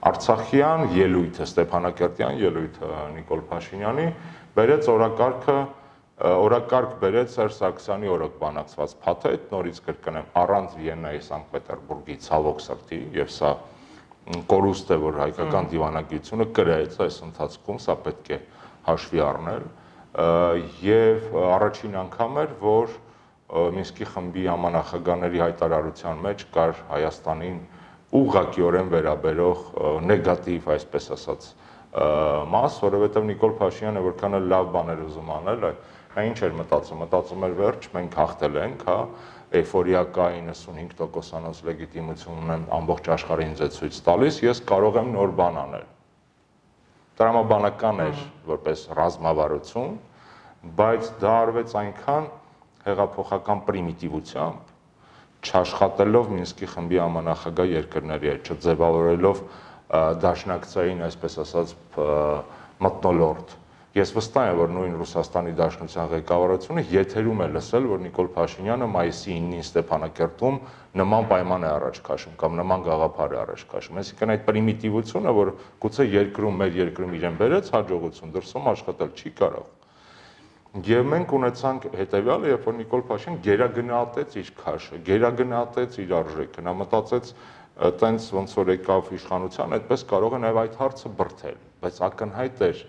Արցախյան 0.02 0.88
ելույթը, 0.96 1.44
Ստեփանակերտյան 1.46 2.38
ելույթը 2.42 2.88
Նիկոլ 3.16 3.42
Փաշինյանի 3.52 4.06
բերեց 4.56 4.88
օրակարգը 4.92 5.58
օրակարգ 6.22 6.96
բերեց 7.02 7.36
Սերժ 7.36 7.54
Սարգսյանի 7.58 8.10
օրոք 8.14 8.34
բանակցված 8.42 8.92
փաթեթ, 9.02 9.46
նորից 9.52 9.78
կրկնեմ, 9.86 10.26
առանց 10.42 10.74
Վիեննայի 10.78 11.22
Սանկտ 11.26 11.54
Պետերբուրգի 11.54 12.16
ցավոք 12.26 12.60
սրտի 12.62 12.98
եւ 13.16 13.30
սա 13.32 13.52
կորուստ 14.52 14.92
է, 14.92 14.98
որ 15.02 15.16
հայկական 15.22 15.70
դիվանագիտությունը 15.72 16.46
կրեց 16.58 16.98
այս 17.06 17.16
ընթացքում, 17.26 17.80
սա 17.82 17.96
պետք 18.06 18.30
է 18.32 18.38
հաշվի 18.86 19.22
առնել 19.26 19.64
եւ 20.86 21.34
առաջին 21.42 21.96
անգամ 22.02 22.38
էր, 22.42 22.54
որ 22.62 22.94
Մինսկի 23.52 24.06
խմբի 24.12 24.44
համանախագահների 24.48 25.40
հայտարարության 25.42 26.22
մեջ 26.26 26.44
կար 26.54 26.78
Հայաստանին 26.92 27.58
ուղղակիորեն 28.12 28.88
վերաբերող 28.92 29.60
նեգատիվ, 30.08 30.66
այսպես 30.74 31.06
ասած, 31.16 31.46
մաս, 32.52 32.76
որովհետև 32.84 33.28
Նիկոլ 33.28 33.54
Փաշինյանը 33.60 34.02
որքան 34.06 34.36
էլ 34.38 34.48
լավ 34.52 34.68
բաներ 34.72 35.00
ուզում 35.06 35.30
անել, 35.36 35.64
նա 36.12 36.24
ինչ 36.28 36.38
էր 36.44 36.56
մտածում, 36.58 37.00
մտածում 37.02 37.46
էր 37.48 37.54
վերջ, 37.62 37.88
մենք 37.96 38.16
հաղթել 38.20 38.58
ենք, 38.62 38.84
հա, 38.88 38.96
էйֆորիա 39.52 40.02
կա 40.16 40.26
95%-անոց 40.36 41.62
լեգիտիմություն 41.68 42.42
ունեմ 42.42 42.66
ամբողջ 42.78 43.10
աշխարհին 43.16 43.50
ինձ 43.52 43.62
է 43.64 43.68
ցույց 43.76 44.00
տալիս, 44.08 44.40
ես 44.44 44.62
կարող 44.68 44.98
եմ 45.02 45.10
նոր 45.12 45.34
բան 45.40 45.58
անել։ 45.62 45.86
Տրամաբանական 47.20 48.04
էր 48.06 48.22
որպես 48.48 48.84
ռազմավարություն, 48.98 49.96
բայց 50.80 51.10
դա 51.20 51.32
արվեց 51.42 51.74
այնքան 51.82 52.28
հեղափոխական 52.86 53.64
պրիմիտիվությամբ, 53.68 54.71
չաշխատելով 55.42 56.30
Մինսկի 56.36 56.68
խմբի 56.74 57.00
համանախագահ 57.02 57.72
երկրների 57.72 58.32
հետ, 58.32 58.52
չձևավորելով 58.52 59.42
դաշնակցային, 60.22 61.02
այսպես 61.08 61.40
ասած, 61.42 61.74
մտնոլորտ 62.86 63.58
Ես 63.92 64.08
վստահ 64.16 64.46
եմ, 64.48 64.56
որ 64.56 64.70
նույն 64.72 64.92
Ռուսաստանի 64.96 65.50
Դաշնության 65.56 66.06
ղեկավարությունը 66.12 66.84
եթերում 66.94 67.42
է 67.44 67.48
լսել, 67.56 67.88
որ 67.90 68.00
Նիկոլ 68.06 68.30
Փաշինյանը 68.36 68.88
մայիսի 68.88 69.34
9-ին 69.36 69.66
Ստեփանակերտում 69.66 70.56
նման 71.02 71.28
պայման 71.28 71.66
է 71.66 71.70
առաջ 71.72 72.00
քաշում 72.08 72.38
կամ 72.40 72.56
նման 72.62 72.86
գաղափար 72.88 73.36
է 73.36 73.38
առաջ 73.42 73.66
քաշում։ 73.74 74.00
Այսինքն 74.00 74.32
այդ 74.32 74.48
պրիմիտիվությունը, 74.48 75.36
որ 75.42 75.52
գուցե 75.84 76.08
երկրում 76.08 76.58
մեր 76.64 76.80
երկրում 76.80 77.16
իրեն 77.20 77.38
բերեց 77.42 77.72
հաջողություն, 77.76 78.32
դրսում 78.32 78.72
աշխատել 78.72 79.12
չի 79.12 79.36
կարող։ 79.42 79.68
Եվ 80.72 81.02
մենք 81.04 81.32
ունեցանք 81.36 81.82
հետեւյալը, 82.00 82.48
երբ 82.48 82.62
որ 82.64 82.76
Նիկոլ 82.78 83.02
Փաշինյանը 83.08 83.42
գերագնահատեց 83.44 84.36
իր 84.40 84.50
քաշը, 84.56 85.00
գերագնահատեց 85.08 85.96
իր 86.00 86.14
արժեքը, 86.16 86.62
նա 86.64 86.72
մտածեց 86.78 87.32
տենց 88.00 88.28
ոնց 88.38 88.54
որ 88.56 88.70
եկավ 88.72 89.10
իշխանության, 89.18 89.74
այդպես 89.76 90.04
կարող 90.12 90.36
է 90.38 90.40
նաև 90.46 90.60
այդ 90.62 90.78
հարցը 90.80 91.10
բրթել, 91.18 91.58
բայց 91.82 92.00
ակնհայտ 92.08 92.62
էր, 92.68 92.80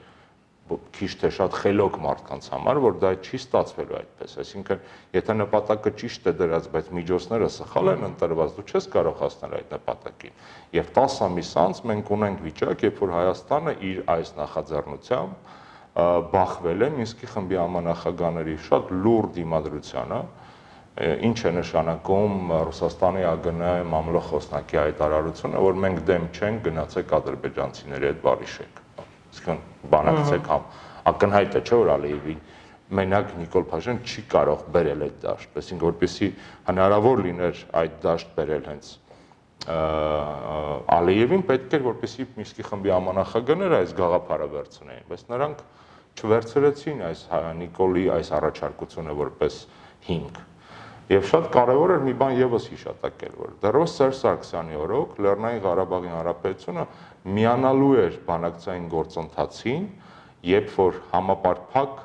քիչ 0.95 1.09
թե 1.19 1.29
շատ 1.35 1.57
խելոք 1.59 1.97
մարդկանց 2.03 2.45
համար, 2.53 2.79
որ 2.83 2.95
դա 3.03 3.09
չի 3.19 3.39
ստացվելու 3.41 3.97
այդպես։ 3.99 4.35
Այսինքն, 4.43 4.85
եթե 5.17 5.35
նպատակը 5.43 5.91
ճիշտ 5.99 6.29
է 6.31 6.33
դրած, 6.39 6.69
բայց 6.71 6.87
միջոցները 6.97 7.49
սխալ 7.51 7.91
են 7.93 8.05
ընտրված, 8.07 8.53
դու 8.55 8.65
չես 8.71 8.87
կարող 8.95 9.17
հասնել 9.23 9.57
այդ 9.59 9.75
նպատակին։ 9.75 10.39
Եվ 10.79 10.93
10 11.03 11.19
ամիս 11.27 11.51
անց 11.63 11.83
մենք 11.91 12.13
ունենք 12.15 12.45
վիճակ, 12.47 12.87
երբ 12.87 13.03
որ 13.03 13.13
Հայաստանը 13.17 13.75
իր 13.91 13.99
այս 14.15 14.33
նախաձեռնությամբ 14.39 15.59
բախվել 15.93 16.83
է 16.83 16.89
Մինսկի 16.97 17.27
խմբի 17.33 17.57
համանախագահների 17.61 18.55
շատ 18.67 18.93
լուրջ 19.03 19.35
դիմադրությանը, 19.37 20.21
ինչ 21.27 21.37
է 21.49 21.51
նշանակում 21.57 22.53
Ռուսաստանի 22.69 23.23
ԱԳՆ 23.29 23.67
մամլոխոսնակի 23.93 24.79
հայտարարությունը, 24.83 25.61
որ 25.67 25.77
մենք 25.83 26.01
դեմ 26.09 26.25
չենք 26.33 26.65
գնացեք 26.69 27.13
ադրբեջանցիների 27.17 28.09
հետ 28.09 28.19
բարիշեք 28.25 28.81
Իսկն 29.33 29.61
բանակցեք 29.93 30.49
համ 30.53 30.65
ակնհայտ 31.13 31.55
է, 31.57 31.61
չէ՞ 31.65 31.77
որ 31.83 31.89
Ալիևին 31.93 32.41
մենակ 32.93 33.31
Նիկոլ 33.39 33.65
Փաշյան 33.71 34.01
չի 34.05 34.21
կարող 34.33 34.65
բերել 34.73 35.05
այդ 35.07 35.15
դաշտ, 35.23 35.55
այսինքն 35.61 35.85
որպեսի 35.87 36.27
հնարավոր 36.67 37.23
լիներ 37.25 37.61
այդ 37.81 37.95
դաշտ 38.03 38.35
բերել 38.37 38.67
հենց 38.69 38.91
Ալիևին 40.93 41.43
պետք 41.49 41.73
էր 41.77 41.85
որպեսի 41.87 42.27
Մինսկի 42.37 42.65
խմբի 42.69 42.93
համանախագահները 42.93 43.79
այս 43.79 43.93
գաղափարը 43.97 44.47
վերցնեին, 44.53 45.05
բայց 45.09 45.25
նրանք 45.33 45.63
չվերցրեցին 46.19 47.03
այս 47.09 47.21
Նիկոլի 47.59 48.03
այս 48.17 48.31
առաջարկությունը 48.37 49.15
որպես 49.23 49.59
հիմք։ 50.07 50.41
Եվ 51.13 51.25
շատ 51.29 51.47
կարևոր 51.53 51.91
էր 51.93 52.03
մի 52.07 52.13
բան 52.21 52.37
եւս 52.39 52.65
հիշատակել, 52.71 53.33
որ 53.35 53.51
դեռևս 53.63 53.95
Սերժ 53.99 54.19
Սարգսյանի 54.21 54.77
օրոք 54.83 55.17
Լեռնային 55.25 55.61
Ղարաբաղի 55.65 56.11
Հանրապետությունը 56.13 56.85
միանալու 57.37 57.91
էր 58.03 58.15
բանակցային 58.29 58.87
գործընթացին, 58.93 59.85
երբ 60.53 60.71
որ 60.79 60.99
համապարփակ 61.11 62.01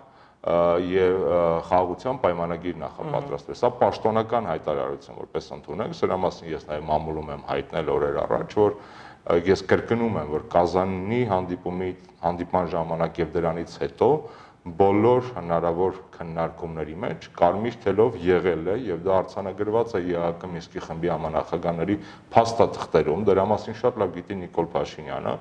եւ 0.89 1.25
խաղաղության 1.69 2.19
պայմանագիր 2.23 2.77
նախապատրաստվեց։ 2.83 3.59
Սա 3.59 3.71
պաշտոնական 3.81 4.47
հայտարարություն, 4.49 5.19
որպես 5.19 5.49
ընդունենք, 5.59 5.97
սրա 5.99 6.19
մասին 6.25 6.53
ես 6.53 6.69
նաեւ 6.69 6.85
մամուլում 6.89 7.33
եմ 7.35 7.43
հայտնել 7.49 7.91
օրեր 7.95 8.21
առաջ, 8.23 8.55
որ 8.59 8.77
ես 9.49 9.63
կրկնում 9.69 10.19
եմ, 10.23 10.29
որ 10.35 10.45
Կազանի 10.53 11.23
հանդիպումի 11.33 11.89
հանդիպման 12.25 12.69
ժամանակ 12.75 13.19
եւ 13.23 13.33
դրանից 13.39 13.75
հետո 13.83 14.11
բոլոր 14.79 15.29
հնարավոր 15.37 15.99
քննարկումների 16.15 16.95
մեջ 17.03 17.27
կարմիր 17.39 17.77
թելով 17.85 18.17
եղել 18.21 18.67
է 18.73 18.75
եւ 18.89 19.03
դա 19.07 19.13
արցանագրված 19.19 19.95
է 19.97 20.01
ԵԱԿ 20.09 20.49
Մինսկի 20.53 20.83
խմբի 20.87 21.11
համանախագահների 21.13 21.97
փաստաթղթերում 22.35 23.23
դրա 23.29 23.45
մասին 23.53 23.79
շատ 23.81 24.01
լավ 24.03 24.13
գիտի 24.19 24.39
Նիկոլ 24.43 24.69
Փաշինյանը 24.75 25.35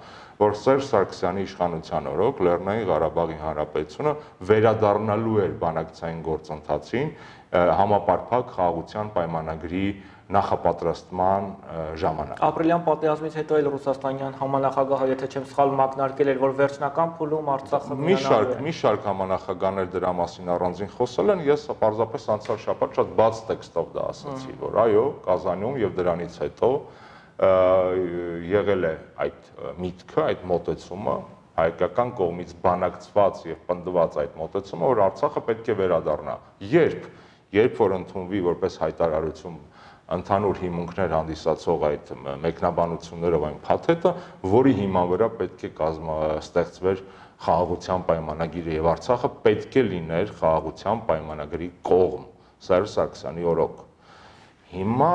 որ 0.43 0.55
Սերժ 0.61 0.85
Սարգսյանի 0.91 1.45
իշխանության 1.47 2.09
օրոք 2.13 2.41
Լեռնային 2.47 2.87
Ղարաբաղի 2.91 3.37
Հանրապետությունը 3.41 4.13
վերադառնալու 4.51 5.39
էր 5.47 5.57
բանակցային 5.65 6.21
գործընթացին 6.27 7.11
համապարփակ 7.81 8.53
խաղաղության 8.57 9.11
պայմանագրի 9.17 9.85
նախապատրաստման 10.27 11.45
ժամանակ։ 12.01 12.39
Ապրիլյան 12.43 12.81
պատերազմից 12.83 13.35
հետո 13.39 13.57
էլ 13.61 13.67
Ռուսաստանյան 13.71 14.33
համանախագահը, 14.41 15.05
եթե 15.13 15.27
չեմ 15.31 15.45
սխալ, 15.47 15.69
մակնարկել 15.79 16.31
էր, 16.33 16.41
որ 16.41 16.55
վերջնական 16.57 17.13
փուլում 17.19 17.51
Արցախը 17.53 17.97
մի 18.01 18.17
շարք, 18.25 18.51
մի 18.65 18.73
շարք 18.75 19.07
համանախագահներ 19.07 19.87
դրա 19.95 20.11
մասին 20.19 20.51
առանձին 20.57 20.91
խոսել 20.97 21.31
են, 21.31 21.43
ես 21.47 21.63
պարզապես 21.79 22.27
անցյալ 22.35 22.59
շաբաթ 22.65 22.99
շատ 22.99 23.13
բաց 23.21 23.39
տեքստով 23.47 23.87
դա 23.95 24.03
ասացի, 24.11 24.57
որ 24.67 24.79
այո, 24.83 25.05
Կազանում 25.27 25.79
եւ 25.87 25.95
դրանից 26.01 26.37
հետո 26.43 26.71
եղել 28.51 28.87
է 28.87 28.93
այդ 29.23 29.49
միտքը, 29.77 30.21
այդ 30.27 30.45
մոտեցումը 30.51 31.15
հայկական 31.57 32.11
կողմից 32.17 32.51
բանակցված 32.65 33.39
եւ 33.47 33.61
պնդված 33.69 34.17
այդ 34.23 34.35
մոտեցումը, 34.41 34.89
որ 34.91 35.01
Արցախը 35.07 35.41
պետք 35.47 35.69
է 35.71 35.75
վերադառնա։ 35.77 36.35
Երբ 36.73 37.07
երբ 37.55 37.79
որ 37.79 37.95
ընդունվի 38.01 38.41
որպես 38.47 38.77
հայտարարություն 38.83 39.57
ընդհանուր 40.07 40.59
հիմունքներ 40.63 41.13
հանդիսացող 41.13 41.81
այդ 41.87 42.11
մեկնաբանություններով 42.43 43.45
այն 43.47 43.57
փաթեթը, 43.65 44.11
որի 44.53 44.73
հիման 44.77 45.09
վրա 45.11 45.27
պետք 45.41 45.65
է 45.67 45.71
կազմա 45.79 46.15
ստեղծվեր 46.37 47.01
խաղաղության 47.47 48.05
պայմանագիրը 48.07 48.77
եւ 48.77 48.87
Արցախը 48.93 49.31
պետք 49.43 49.75
է 49.77 49.83
լիներ 49.87 50.31
խաղաղության 50.39 51.03
պայմանագրի 51.11 51.69
կողմ 51.91 52.23
Սերժ 52.67 52.93
Սարգսյանի 52.95 53.47
օրոք։ 53.51 53.83
Հիմա 54.67 55.13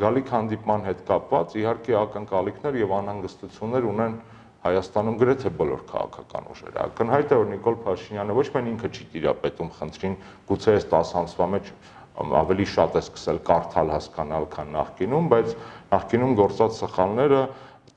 գալիք 0.00 0.30
հանդիպման 0.34 0.86
հետ 0.88 1.02
կապված 1.10 1.52
իհարկե 1.60 1.98
ակնկալիքներ 2.00 2.78
եւ 2.80 2.94
անհանգստություններ 3.00 3.90
ունեն 3.90 4.16
Հայաստանում 4.60 5.14
գրեթե 5.20 5.50
բոլոր 5.56 5.84
քաղաքական 5.88 6.48
ուժերը։ 6.52 6.80
Ակնհայտ 6.82 7.30
է 7.32 7.36
որ 7.40 7.46
Նիկոլ 7.50 7.76
Փաշինյանը 7.84 8.34
ոչ 8.36 8.44
միայն 8.50 8.66
ինքը 8.70 8.90
չի 8.90 9.06
տիրապետում 9.14 9.70
խնդրին, 9.76 10.16
գուցե 10.50 10.74
այս 10.76 10.86
10 10.90 11.14
ամսվա 11.20 11.46
մեջ 11.54 11.70
ավելի 12.18 12.66
շատ 12.68 12.96
է 12.98 13.02
սկսել 13.04 13.38
կարդալ 13.46 13.90
հասկանալ, 13.94 14.46
քան 14.54 14.72
նախկինում, 14.76 15.28
բայց 15.30 15.52
նախկինում 15.90 16.32
գործած 16.40 16.80
սխալները 16.80 17.40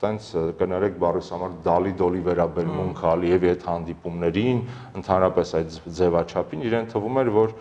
տենց 0.04 0.28
կներեք 0.60 0.96
բառիս 1.02 1.28
համար 1.34 1.52
դալի 1.64 1.92
դոլի 2.00 2.22
վերաբերմունք 2.28 3.02
Ալիևի 3.10 3.50
հետ 3.50 3.66
հանդիպումներին, 3.68 4.62
ընդհանրապես 5.00 5.52
այդ 5.60 5.76
ձևաչափին 5.98 6.64
իրեն 6.68 6.88
թվում 6.94 7.20
էր, 7.24 7.30
որ 7.34 7.54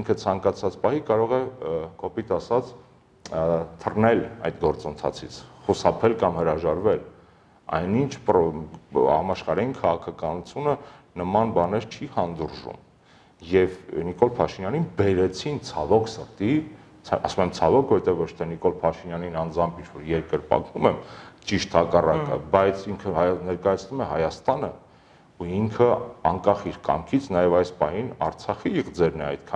ինքը 0.00 0.16
ցանկացած 0.24 0.78
պահի 0.84 1.02
կարող 1.10 1.34
է 1.36 1.40
կոպիտ 2.00 2.34
ասած 2.40 2.74
թռնել 3.84 4.22
այդ 4.48 4.60
գործընթացից, 4.64 5.40
խուսափել 5.66 6.14
կամ 6.20 6.38
հրաժարվել։ 6.40 7.02
Այնինչ 7.80 8.12
համաշխարհային 8.30 9.74
քաղաքականությունը 9.80 10.78
նման 11.20 11.52
բաներ 11.58 11.90
չի 11.90 12.08
հանդուրժում 12.16 12.89
եւ 13.40 13.76
Նիկոլ 14.10 14.30
Փաշինյանին 14.36 14.86
բերեցին 14.98 15.58
ցավոք 15.70 16.08
սրտի, 16.12 16.52
ասում 17.16 17.42
եմ 17.46 17.52
ցավոք, 17.56 17.92
որովհետեւ 17.94 18.20
ոչ 18.20 18.30
թե 18.36 18.48
Նիկոլ 18.50 18.74
Փաշինյանին 18.82 19.38
անձամբ 19.40 19.78
ինչ 19.80 19.88
որ 19.94 20.04
երկրպագում 20.10 20.88
եմ, 20.90 20.98
ճիշտ 21.50 21.76
հակառակը, 21.80 22.38
բայց 22.52 22.84
ինքը 22.92 23.26
ներկայացնում 23.48 24.02
է 24.04 24.08
Հայաստանը 24.10 24.70
ու 25.40 25.48
ինքը 25.56 25.88
անկախ 26.30 26.64
իր 26.68 26.78
կամքից 26.84 27.28
նաև 27.32 27.54
այս 27.60 27.70
պահին 27.80 28.10
Արցախի 28.28 28.72
եղձերն 28.76 29.22
է 29.24 29.28
այդ 29.30 29.54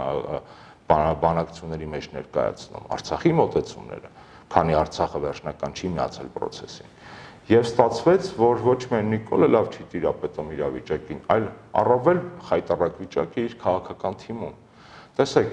բանակցությունների 1.25 1.89
մեջ 1.93 2.09
ներկայացնում, 2.15 2.89
Արցախի 2.97 3.33
մոտեցումները, 3.41 4.11
քանի 4.55 4.77
Արցախը 4.81 5.21
վերջնական 5.25 5.77
չի 5.77 5.91
միացել 5.95 6.33
process-ին։ 6.35 6.94
Եվ 7.45 7.67
ստացվեց, 7.69 8.29
որ 8.41 8.61
ոչ 8.65 8.79
միայն 8.89 9.11
Նիկոլը 9.13 9.49
լավ 9.53 9.67
չի 9.75 9.83
տիրապետում 9.93 10.53
իրավիճակին, 10.55 11.19
այլ 11.35 11.49
առավել 11.77 12.21
խայտարակ 12.49 12.95
վիճակի 13.03 13.43
իր 13.45 13.57
քաղաքական 13.61 14.15
թիմում։ 14.23 14.55
Տեսեք, 15.19 15.51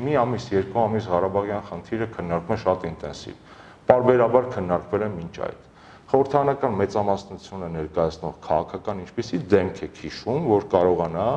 մի 0.00 0.14
ամիս, 0.16 0.46
երկու 0.54 0.80
ամիս 0.80 1.08
Ղարաբաղյան 1.12 1.66
խնդիրը 1.68 2.08
քննարկվում 2.14 2.56
է 2.56 2.58
շատ 2.64 2.86
ինտենսիվ։ 2.88 3.42
Պարբերաբար 3.90 4.48
քննարկվել 4.56 5.04
է 5.04 5.10
մինչ 5.20 5.34
այդ։ 5.44 5.68
Խորհրդանական 6.10 6.74
մեծամասնությունը 6.80 7.68
ներկայացնող 7.76 8.34
քաղաքական 8.48 9.02
ինչպեսի 9.04 9.42
դեմք 9.52 9.84
է 9.84 9.88
քիշում, 10.00 10.48
որ 10.50 10.66
կարողանա 10.72 11.28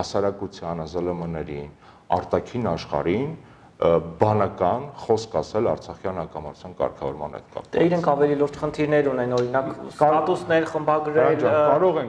հասարակությանը, 0.00 0.88
ԶԼՄ-ներին, 0.96 1.70
արտաքին 2.16 2.66
աշխարհին 2.72 3.30
բանական 3.76 4.84
խոսք 5.02 5.34
ասել 5.36 5.66
Արցախյան 5.68 6.18
հակամարտության 6.22 6.76
կարգավորման 6.78 7.34
հետ 7.36 7.48
կապված։ 7.52 7.74
Դե 7.76 7.82
իրենք 7.86 8.06
ավելի 8.12 8.36
լուրջ 8.40 8.54
խնդիրներ 8.62 9.10
ունեն, 9.10 9.34
օրինակ 9.36 9.68
ստատուսներ 9.90 10.68
խմբագրել, 10.70 11.44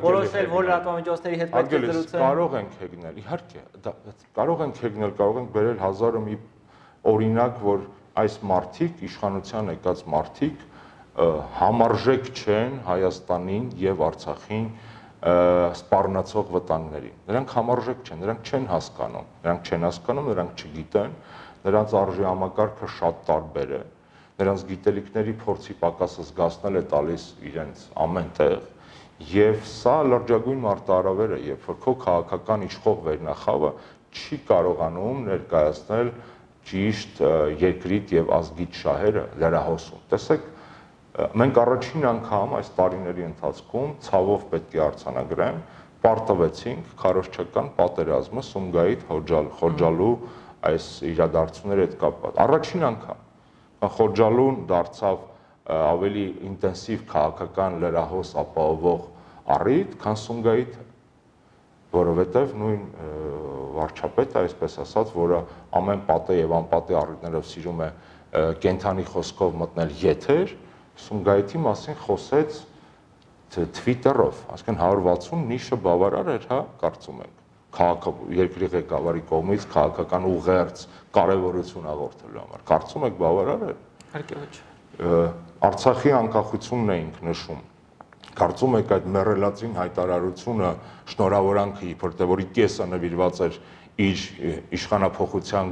որոշել 0.06 0.48
որ 0.54 0.68
լրատվամիջոցների 0.70 1.40
հետ 1.44 1.52
պետք 1.58 1.76
է 1.76 1.82
զրուցել։ 1.84 2.24
Կարող 2.24 2.56
ենք 2.62 2.80
հեգնել, 2.88 3.20
իհարկե, 3.20 3.66
կարող 4.40 4.64
ենք 4.68 4.82
հեգնել, 4.88 5.14
կարող 5.20 5.42
ենք 5.44 5.52
բերել 5.58 5.84
հազարը 5.84 6.22
մի 6.28 6.38
օրինակ, 7.12 7.62
որ 7.68 7.86
այս 8.24 8.38
մարտիկ 8.48 9.04
իշխանության 9.12 9.72
եկած 9.76 10.06
մարտիկ 10.16 10.66
համարժեք 11.58 12.28
չեն 12.38 12.74
Հայաստանին 12.88 13.66
եւ 13.82 14.02
Արցախին 14.08 14.68
սպառնացող 15.28 16.52
վտանգներին։ 16.54 17.16
Նրանք 17.28 17.54
համարժեք 17.58 18.04
չեն, 18.06 18.20
նրանք 18.22 18.52
չեն 18.52 18.68
հասկանում, 18.70 19.32
նրանք 19.48 19.72
չեն 19.72 19.86
հասկանում, 19.88 20.28
նրանք 20.30 20.62
չգիտեն, 20.62 21.16
նրանց 21.68 21.94
արժի 22.02 22.26
համակարգը 22.28 22.90
շատ 22.98 23.22
տարբեր 23.28 23.76
է 23.78 23.84
նրանց 24.38 24.64
գիտելիքների 24.72 25.36
փորձի 25.44 25.76
պակասը 25.84 26.26
զգացնել 26.28 26.76
է 26.78 26.84
տալիս 26.94 27.24
իրենց 27.52 27.86
ամենտեղ 28.08 28.58
եւ 29.34 29.62
սա 29.66 29.96
լրջագույն 30.14 30.60
մարտահրավեր 30.66 31.32
է 31.38 31.40
երբ 31.48 31.64
որ 31.72 31.78
քո 31.86 31.94
քաղաքական 32.04 32.66
իշխող 32.68 33.00
վերնախավը 33.08 33.72
չի 34.18 34.38
կարողանում 34.52 35.24
ներկայացնել 35.30 36.12
ճիշտ 36.68 37.20
երկրիտ 37.64 38.14
եւ 38.18 38.32
ազգիտ 38.38 38.78
շահերը 38.84 39.24
լրահոսում 39.42 40.06
տեսեք 40.14 40.48
մենք 41.42 41.60
առաջին 41.64 42.08
անգամ 42.12 42.56
այս 42.60 42.72
տարիների 42.78 43.24
ընթացքում 43.28 43.94
ցավով 44.06 44.44
պետք 44.54 44.76
է 44.78 44.82
արցանագրեմ 44.86 45.62
պարտվեցինք 46.06 46.92
քարոշչական 47.02 47.72
պատերազմը 47.78 48.44
Սումգայիթ 48.48 49.08
խոջալու 49.62 50.12
այս 50.68 50.88
իրադարձությունների 51.12 51.86
հետ 51.86 51.96
կապված 52.02 52.42
առաջին 52.48 52.86
անգամ 52.88 53.24
խոջալուն 53.98 54.60
դարձավ 54.72 55.18
ավելի 55.78 56.26
ինտենսիվ 56.48 57.02
քաղաքական 57.12 57.80
լրահոս 57.84 58.34
ապահովող 58.42 59.02
առիթ, 59.58 59.96
քան 60.02 60.20
Սումգայիթը 60.22 60.86
որովհետև 61.94 62.54
նույն 62.62 62.82
վարչապետը, 63.78 64.40
այսպես 64.44 64.78
ասած, 64.84 65.12
որը 65.16 65.42
ամեն 65.80 66.02
պատե 66.08 66.38
եւ 66.38 66.56
անպատե 66.58 66.98
առիթներով 67.02 67.48
սիրում 67.52 67.84
է 67.86 67.90
կենթանի 68.66 69.06
խոսքով 69.14 69.58
մտնել 69.64 69.94
եթեր, 70.04 70.54
Սումգայիթի 71.08 71.64
մասին 71.68 72.00
խոսեց 72.04 72.62
Twitter-ով, 73.56 74.46
ասկան 74.58 74.80
160 74.84 75.46
նիշը 75.54 75.82
բավարար 75.88 76.32
էր, 76.36 76.48
հա, 76.52 76.62
կարծում 76.82 77.22
եք 77.28 77.47
քաղաքը 77.78 78.14
երկրի 78.38 78.70
ղեկավարի 78.74 79.24
կողմից 79.32 79.66
քաղաքական 79.74 80.28
ուղերձ 80.32 80.84
կարևորություն 81.18 81.88
հաղորդելու 81.88 82.42
համար։ 82.44 82.64
Կարծում 82.72 83.08
եք 83.08 83.18
բավարար 83.22 83.66
է։ 83.68 83.74
Իհարկե 84.08 84.40
ոչ։ 84.44 84.54
Արցախի 85.68 86.14
անկախությունն 86.18 86.94
էինք 86.98 87.18
նշում։ 87.28 87.60
Կարծում 88.38 88.78
եք 88.78 88.94
այդ 88.98 89.06
մեռելացին 89.18 89.76
հայտարարությունը 89.78 90.72
շնորհավորանքը 91.14 91.86
իբրտե 91.88 92.28
որի 92.32 92.46
կեսը 92.58 92.88
նվիրված 92.94 93.42
էր 93.48 93.60
իր 93.98 94.24
իշխանապողության 94.78 95.72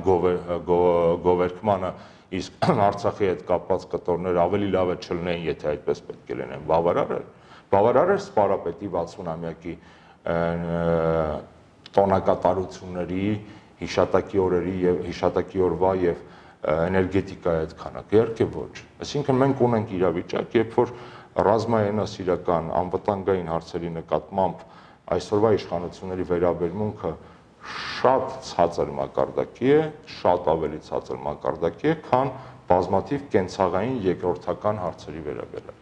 գովերքմանը 1.25 1.91
իսկ 2.35 2.69
Արցախի 2.89 3.27
հետ 3.29 3.43
կապված 3.50 3.85
կտորներ 3.91 4.39
ավելի 4.45 4.69
լավ 4.74 4.93
է 4.93 4.97
չլինեն, 5.05 5.43
եթե 5.45 5.67
այդպես 5.71 6.01
պետք 6.09 6.31
է 6.33 6.38
լինեն։ 6.41 6.63
Բավարար 6.71 7.13
է։ 7.15 7.19
Բավարար 7.75 8.13
է 8.15 8.17
սպարապետի 8.25 8.89
60-ամյակի 8.95 9.75
տոնակատարությունների, 11.96 13.28
հիշատակի 13.82 14.42
օրերի 14.46 14.75
եւ 14.86 15.04
հիշատակի 15.10 15.64
օրվա 15.66 15.92
եւ 16.06 16.24
էներգետիկայի 16.66 17.62
այդ 17.66 17.74
քանակը 17.82 18.16
իհարկե 18.16 18.48
ոչ։ 18.56 18.74
Այսինքն 19.06 19.40
մենք 19.42 19.62
ունենք 19.66 19.92
իրավիճակ, 19.96 20.56
երբ 20.56 20.78
որ 20.80 20.94
ռազմայենասիրական 21.46 22.70
անվտանգային 22.80 23.50
հարցերի 23.52 23.92
նկատմամբ 24.00 24.64
այսօրվա 25.16 25.52
իշխանությունների 25.60 26.25
վերաբերմունքը 26.32 27.12
շատ 27.66 28.25
ցածր 28.50 28.92
մակարդակի 29.00 29.72
է, 29.75 29.80
շատ 30.16 30.50
ավելի 30.56 30.80
ցածր 30.86 31.20
մակարդակի 31.25 31.90
է, 31.92 31.96
քան 32.10 32.32
բազմաթիվ 32.70 33.25
կենցաղային 33.36 33.98
երկրորդական 34.06 34.82
հարցերի 34.86 35.22
վերաբերյալ։ 35.25 35.82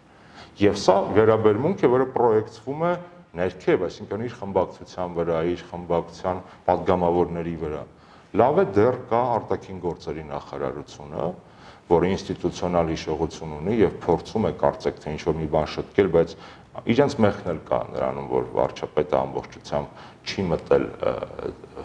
Եվ 0.63 0.79
սա 0.84 0.96
վերաբերմունք 1.17 1.84
է, 1.84 1.91
որը 1.93 2.08
պրոյեկցվում 2.17 2.84
է 2.84 2.93
ներքև, 3.37 3.85
այսինքն 3.87 4.25
իր 4.27 4.35
խմբակցության 4.39 5.15
վրա, 5.17 5.37
իր 5.53 5.63
խմբակցության 5.69 6.41
падգամավորների 6.67 7.55
վրա։ 7.63 7.84
Լավ 8.34 8.60
է 8.63 8.65
դեռ 8.77 8.99
կա 9.10 9.21
արտաքին 9.38 9.79
գործերի 9.84 10.25
նախարարությունը, 10.29 11.25
որը 11.93 12.10
ինստիտուցիոնալ 12.13 12.91
հիշողություն 12.93 13.55
ունի 13.60 13.77
եւ 13.81 13.97
փորձում 14.03 14.47
է 14.49 14.51
կարծեք 14.62 15.01
թե 15.03 15.13
ինչ 15.13 15.23
որ 15.27 15.39
մի 15.41 15.47
բան 15.53 15.67
շտկել, 15.73 16.10
բայց 16.13 16.36
իրենց 16.93 17.15
մեխն 17.21 17.49
էլ 17.53 17.60
կա 17.67 17.79
նրանում, 17.93 18.29
որ 18.34 18.47
վարչապետը 18.53 19.17
ամբողջությամբ 19.19 19.99
չի 20.23 20.45
մտել 20.53 20.86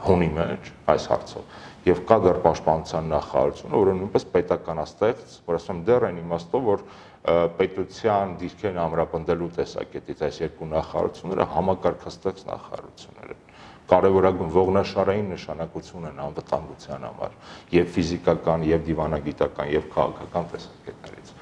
հունի 0.06 0.28
մեջ 0.38 0.70
այս 0.94 1.08
հարցով 1.12 1.58
եւ 1.88 2.00
կա 2.08 2.16
դեռ 2.24 2.38
պաշտպանության 2.44 3.12
նախարարությունը, 3.12 3.78
որը 3.82 3.92
նույնպես 3.98 4.24
պետականաստեղծ, 4.34 5.36
որ 5.48 5.58
ասում 5.58 5.76
եմ 5.78 5.84
դեռ 5.88 6.06
այն 6.08 6.18
իմաստով, 6.22 6.66
որ 6.68 6.82
պետության 7.26 8.34
դիրքերն 8.40 8.78
ամրապնդելու 8.84 9.48
տեսակետից 9.58 10.20
այս 10.28 10.38
երկու 10.44 10.68
նախարարությունները 10.72 11.46
համակարգաստեղծ 11.54 12.44
նախարարություններ 12.48 13.32
են 13.34 13.42
կարևորագույն 13.88 14.52
ողնաշարային 14.54 15.32
նշանակություն 15.32 16.06
են 16.12 16.22
անվտանգության 16.28 17.08
համար 17.08 17.34
եւ 17.74 17.90
ֆիզիկական 17.96 18.66
եւ 18.68 18.86
դիվանագիտական 18.88 19.72
եւ 19.74 19.90
քաղաքական 19.96 20.48
տեսակետներից 20.54 21.34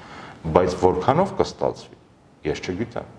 բայց 0.57 0.77
որքանով 0.87 1.35
կստացվի 1.41 1.97
ես 2.47 2.63
չգիտեմ 2.63 3.15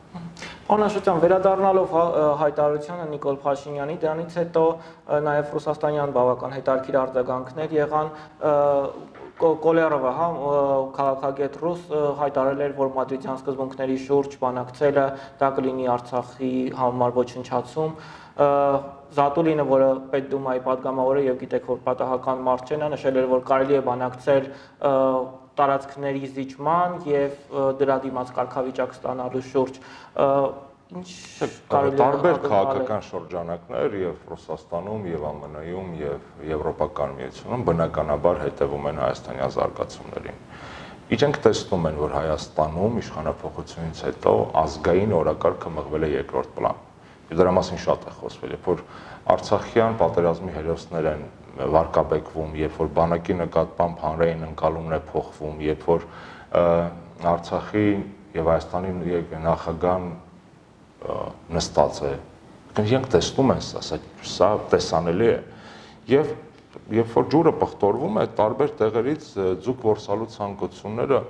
Պանաշության 0.68 1.20
վերադառնալով 1.22 1.92
հայտարարությանը 2.40 3.04
Նիկոլ 3.12 3.38
Փաշինյանի 3.44 3.94
դրանից 4.02 4.34
հետո 4.38 4.64
նաև 5.28 5.54
ռուսաստանյան 5.56 6.12
բավական 6.16 6.54
հետարքիր 6.58 6.98
արձագանքներ 7.02 7.74
եղան 7.78 8.10
Կոլերովը 9.38 10.12
հա 10.18 10.26
քաղաքագետ 10.96 11.56
ռուս 11.62 11.82
հայտարարել 12.18 12.62
էր, 12.64 12.72
որ 12.78 12.88
մադրիդյան 12.96 13.36
սկզբունքների 13.38 13.98
շուրջ 14.04 14.36
բանակցելը 14.42 15.04
դա 15.38 15.50
կլինի 15.58 15.86
Արցախի 15.94 16.52
համար 16.78 17.14
ոչնչացում։ 17.18 17.92
Զատուլինը, 19.18 19.66
որը 19.68 19.90
Պետդումայի 20.14 20.62
падգամավորը 20.66 21.22
եւ 21.28 21.38
գիտեք 21.42 21.70
որ 21.70 21.82
պատահական 21.86 22.42
մարդ 22.48 22.72
չեն, 22.72 22.84
նշել 22.94 23.20
էր, 23.22 23.28
որ 23.32 23.44
կարելի 23.48 23.78
է 23.78 23.82
բանակցել 23.88 24.50
տարածքների 25.58 26.32
զիջման 26.34 26.98
եւ 27.08 27.56
դրա 27.78 27.96
դիմաց 28.04 28.34
կարգավիճակ 28.36 28.92
ստանալու 28.98 29.46
շուրջ 29.48 29.80
ինչ 30.88 31.08
տարբեր 31.68 32.38
քաղաքական 32.40 33.02
շրջանակներ 33.04 33.94
եւ 34.00 34.20
Ռուսաստանում 34.30 35.02
եւ 35.10 35.24
ԱՄՆ-ում 35.28 35.88
եւ 36.00 36.44
Եվրոպական 36.48 37.10
միությունում 37.18 37.64
բնականաբար 37.68 38.38
հետևում 38.44 38.86
են 38.88 39.00
հայաստանյան 39.02 39.52
զարգացումներին։ 39.56 40.38
Իջենք 41.08 41.40
տեսնում 41.44 41.88
են, 41.88 41.98
որ 42.00 42.14
Հայաստանում 42.16 42.96
իշխանապողությունից 43.02 44.00
հետո 44.08 44.32
ազգային 44.62 45.12
օրակարգը 45.18 45.72
մղվել 45.76 46.06
է 46.08 46.10
երկրորդ 46.14 46.54
պլան։ 46.56 46.80
Եվ 47.28 47.40
դրա 47.42 47.52
մասին 47.58 47.82
շատ 47.84 48.08
է 48.08 48.14
խոսվել, 48.18 48.54
երբ 48.56 48.68
որ 48.68 48.82
Արցախյան 49.28 49.98
պատերազմի 50.00 50.52
հերոսներ 50.56 51.08
են 51.12 51.26
վարկաբեկվում, 51.76 52.54
երբ 52.64 52.78
որ 52.80 52.88
բանակի 52.96 53.36
նկատմամբ 53.42 54.00
հանրային 54.04 54.46
ընկալումն 54.48 54.96
է 54.96 55.00
փոխվում, 55.12 55.60
երբ 55.68 55.84
որ 55.88 56.06
Արցախի 57.28 57.88
եւ 58.38 58.50
Հայաստանի 58.52 59.20
նախագահան 59.48 60.08
նստած 61.54 62.00
է 62.08 62.12
իրենք 62.78 63.08
տեսնում 63.14 63.52
են 63.54 63.62
սա, 63.64 63.98
սա 64.22 64.48
տեսանելի 64.72 65.28
է 65.32 65.38
եւ 66.10 66.32
երբ 66.94 67.14
որ 67.14 67.28
ջուրը 67.34 67.52
պղտորվում 67.62 68.18
է 68.22 68.26
տարբեր 68.38 68.74
տեղերից 68.80 69.28
ձուկ 69.66 69.86
որսալու 69.88 70.28
ցանկությունները 70.34 71.20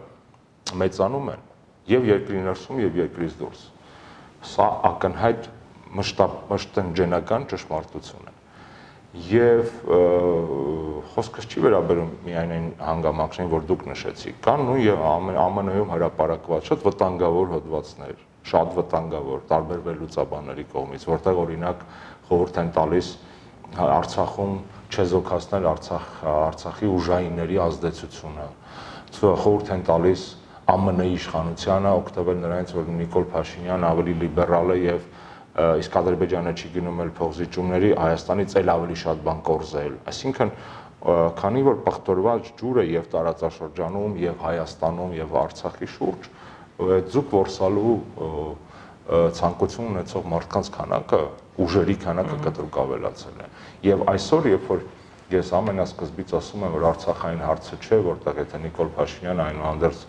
մեծանում 0.82 1.30
են 1.34 1.46
եւ 1.92 2.08
երկրի 2.12 2.42
ներսում 2.48 2.82
եւ 2.84 2.98
երկրից 3.02 3.38
դուրս 3.42 3.62
սա 4.54 4.66
ակնհայտ 4.92 5.48
մշտապ 5.98 6.34
մշտնջենական 6.52 7.48
ճշմարտություն 7.52 8.28
է 8.28 8.38
եւ 9.28 9.70
խոսքս 11.14 11.46
չի 11.48 11.62
վերաբերում 11.64 12.10
միայն 12.26 12.50
այն 12.54 12.66
հանգամանքներին, 12.84 13.48
որ 13.54 13.62
դուք 13.70 13.84
նշեցիք, 13.88 14.40
կան 14.44 14.64
նույն 14.68 15.62
ԱՄՆ-ում 15.64 15.92
հրապարակված 15.94 16.68
շատ 16.68 16.84
վտանգավոր 16.84 17.54
հոդվածներ, 17.54 18.18
շատ 18.48 18.74
վտանգավոր 18.78 19.40
տարբեր 19.52 19.80
վերլուծաբանների 19.88 20.64
կողմից, 20.72 21.06
որտեղ 21.12 21.40
օրինակ 21.44 21.84
խորհուրդ 22.28 22.60
են 22.62 22.70
տալիս 22.78 23.08
Արցախում 23.68 24.52
չեզոքացնել 24.88 25.66
Արցախ 25.68 26.04
Արցախի 26.32 26.88
ուժայինների 26.98 27.58
ազդեցությունը։ 27.68 28.46
Խորհուրդ 29.18 29.72
են 29.76 29.82
տալիս 29.88 30.22
ԱՄՆ-ի 30.68 31.12
իշխանությանը 31.16 31.92
օգտվել 31.98 32.40
նրանից, 32.44 32.72
որ 32.76 32.88
Նիկոլ 32.98 33.26
Փաշինյանը 33.32 33.86
ավելի 33.88 34.14
լիբերալ 34.22 34.72
է 34.72 34.78
եւ 34.84 35.06
իսկ 35.58 35.94
Ադրբեջանը 36.00 36.52
չի 36.54 36.68
գնում 36.74 37.00
էլ 37.04 37.12
փողզիջումների, 37.18 37.92
Հայաստանից 37.98 38.56
էլ 38.60 38.72
ավելի 38.74 38.96
շատ 39.02 39.22
բան 39.28 39.40
կորզել։ 39.48 39.94
Այսինքն 40.12 40.52
քանի 41.38 41.62
որ 41.68 41.80
պղտորված 41.88 42.52
ջուրը 42.58 42.84
եւ 42.90 43.08
տարածաշրջանում 43.14 44.18
եւ 44.22 44.44
Հայաստանում 44.44 45.12
եւ 45.18 45.34
Արցախի 45.42 45.88
շուրջ 45.94 46.28
ձուկ 46.78 47.32
որսալու 47.34 47.94
ցանկություն 49.08 49.86
ունեցող 49.88 50.26
մարդկանց 50.30 50.68
քանակը, 50.74 51.20
ուժերի 51.64 51.96
քանակը 52.04 52.36
կտրուկ 52.44 52.76
ավելացել 52.82 53.38
է։ 53.40 53.46
Եվ 53.88 54.04
այսօր, 54.12 54.48
երբ 54.52 54.68
որ 54.68 54.84
ես 55.32 55.52
ամենասկզբից 55.58 56.34
ասում 56.38 56.66
եմ, 56.68 56.76
որ 56.76 56.86
Արցախային 56.88 57.42
հարցը 57.48 57.78
չէ, 57.82 57.98
որտեղ 58.04 58.38
եթե 58.42 58.60
Նիկոլ 58.68 58.92
Փաշինյանը 58.98 59.42
այնուհանդերձ 59.48 60.04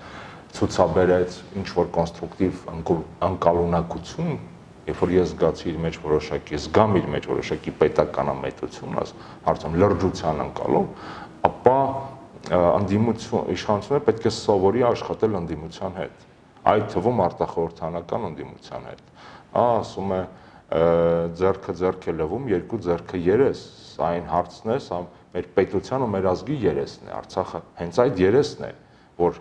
ցուցաբերեց 0.59 1.39
ինչ 1.59 1.67
որ 1.79 1.89
կոնստրուկտիվ 1.95 2.61
անկալունակություն, 3.29 4.31
երբ 4.89 5.03
որ 5.03 5.13
ես 5.15 5.33
զգացի 5.33 5.67
իր 5.69 5.81
մեջ 5.85 5.99
որոշակի, 6.05 6.61
զգամ 6.69 6.95
իր 6.99 7.09
մեջ 7.15 7.27
որոշակի 7.29 7.73
պետականամետություն, 7.79 8.95
աս 8.99 9.13
հարցում 9.49 9.77
լրջության 9.83 10.41
անկալում, 10.49 10.87
ապա 11.49 11.79
անդիմություն 12.49 13.53
իշխանությունը 13.53 14.01
պետք 14.09 14.25
է 14.29 14.33
սովորի 14.39 14.85
աշխատել 14.89 15.39
անդիմության 15.43 15.99
հետ 15.99 16.28
այդ 16.67 16.87
թվում 16.93 17.21
արտախորհրդանական 17.25 18.27
անդիմության 18.29 18.87
հետ 18.89 19.03
ա 19.59 19.65
ասում 19.79 20.13
է 20.15 20.21
ձերքը 21.39 21.75
ձերքը 21.79 22.15
լվում 22.19 22.49
երկու 22.51 22.79
ձերքը 22.85 23.21
երես 23.25 23.61
այն 24.05 24.27
հարցն 24.29 24.73
է 24.75 24.77
սա 24.85 24.99
մեր 25.33 25.47
պետության 25.55 26.05
ու 26.05 26.09
մեր 26.13 26.27
ազգի 26.29 26.57
երեսն 26.65 27.09
է 27.09 27.15
արցախը 27.19 27.61
հենց 27.79 27.99
այդ 28.03 28.21
երեսն 28.21 28.67
է 28.67 28.71
որ 29.19 29.39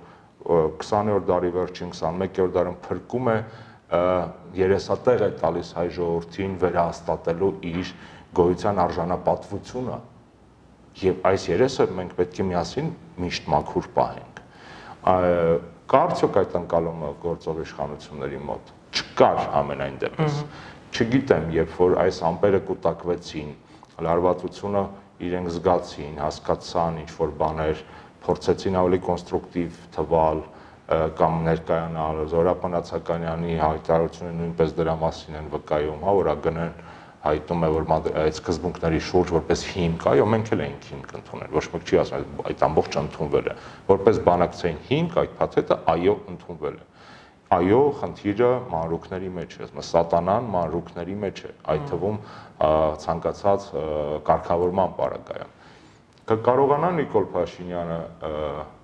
20-րդ 0.49 1.27
դարի 1.29 1.51
վերջին 1.59 1.93
21-րդ 1.99 2.55
դարում 2.57 2.79
փրկում 2.87 3.31
է 3.33 3.37
երեսատեղ 4.59 5.25
է 5.25 5.31
տալիս 5.43 5.73
հայ 5.79 5.87
ժողովրդին 5.97 6.57
վերահաստատելու 6.63 7.53
իր 7.73 7.93
գոյության 8.39 8.81
արժանապատվությունը 8.85 9.99
եւ 11.03 11.27
այս 11.31 11.47
երեսը 11.49 11.87
մենք 11.99 12.15
պետք 12.19 12.41
է 12.43 12.47
միասին 12.49 12.93
միշտ 13.25 13.51
մաքուր 13.55 13.89
պահենք 13.99 14.43
կարծոք 15.93 16.39
այդ 16.43 16.57
ընկալումը 16.63 17.13
գործող 17.23 17.63
իշխանությունների 17.65 18.41
մոտ 18.49 18.73
չկար 18.99 19.41
ամենայն 19.63 19.97
դեպս 20.03 20.43
չգիտեմ 20.99 21.49
երբ 21.55 21.73
որ 21.79 21.97
այս 22.05 22.21
ամպերը 22.29 22.61
կուտակվեցին 22.69 23.51
լարվածությունը 24.09 24.85
իրենք 25.29 25.51
զգացին 25.55 26.21
հասկացան 26.23 27.01
ինչ 27.03 27.11
որ 27.19 27.35
բաներ 27.43 27.83
փորձեցին 28.29 28.79
ավելի 28.83 29.01
կոնստրուկտիվ 29.09 29.83
թվալ 29.97 30.45
կամ 30.89 31.35
ներկայանալ 31.45 32.21
Զորապանացականյանի 32.33 33.57
հայտարարությունը 33.61 34.31
նույնպես 34.39 34.71
դրա 34.79 34.95
մասին 35.03 35.35
են 35.41 35.51
վկայում, 35.53 36.05
հա, 36.07 36.15
որ 36.19 36.31
ագնեն 36.33 36.79
հայտնում 37.25 37.65
է, 37.67 37.71
որ 37.75 37.87
այդ 38.23 38.39
սկզբունքների 38.39 39.01
շուրջ 39.09 39.33
որպես 39.35 39.65
հիմք, 39.73 40.07
այո, 40.13 40.27
մենք 40.35 40.53
էլ 40.55 40.63
ենք 40.69 40.87
հիմք 40.93 41.15
ընդունել։ 41.19 41.57
Ոչ 41.59 41.65
մեկ 41.75 41.89
չի 41.89 41.99
ասում 42.03 42.43
այդ 42.49 42.65
ամբողջ 42.69 42.99
ընդունվել 43.03 43.49
է։ 43.49 43.57
Որպես 43.89 44.21
բանակցային 44.29 44.81
հիմք 44.89 45.19
այդ 45.23 45.35
փաթեթը 45.39 45.79
այո 45.95 46.15
ընդունվել 46.35 46.79
է։ 46.79 46.87
Այո, 47.59 47.83
խնդիրը 47.99 48.51
մանրուքների 48.71 49.31
մեջ 49.39 49.55
է, 49.57 49.67
ասում 49.69 49.85
սատանան 49.89 50.49
մանրուքների 50.53 51.15
մեջ 51.23 51.39
է, 51.49 51.53
այդ 51.75 51.87
թվում 51.89 52.19
ցանկացած 53.09 53.71
կարգավորման 54.29 54.93
պարագայում 54.99 55.55
կկարողանա 56.29 56.89
Նիկոլ 56.93 57.27
Փաշինյանը 57.33 57.99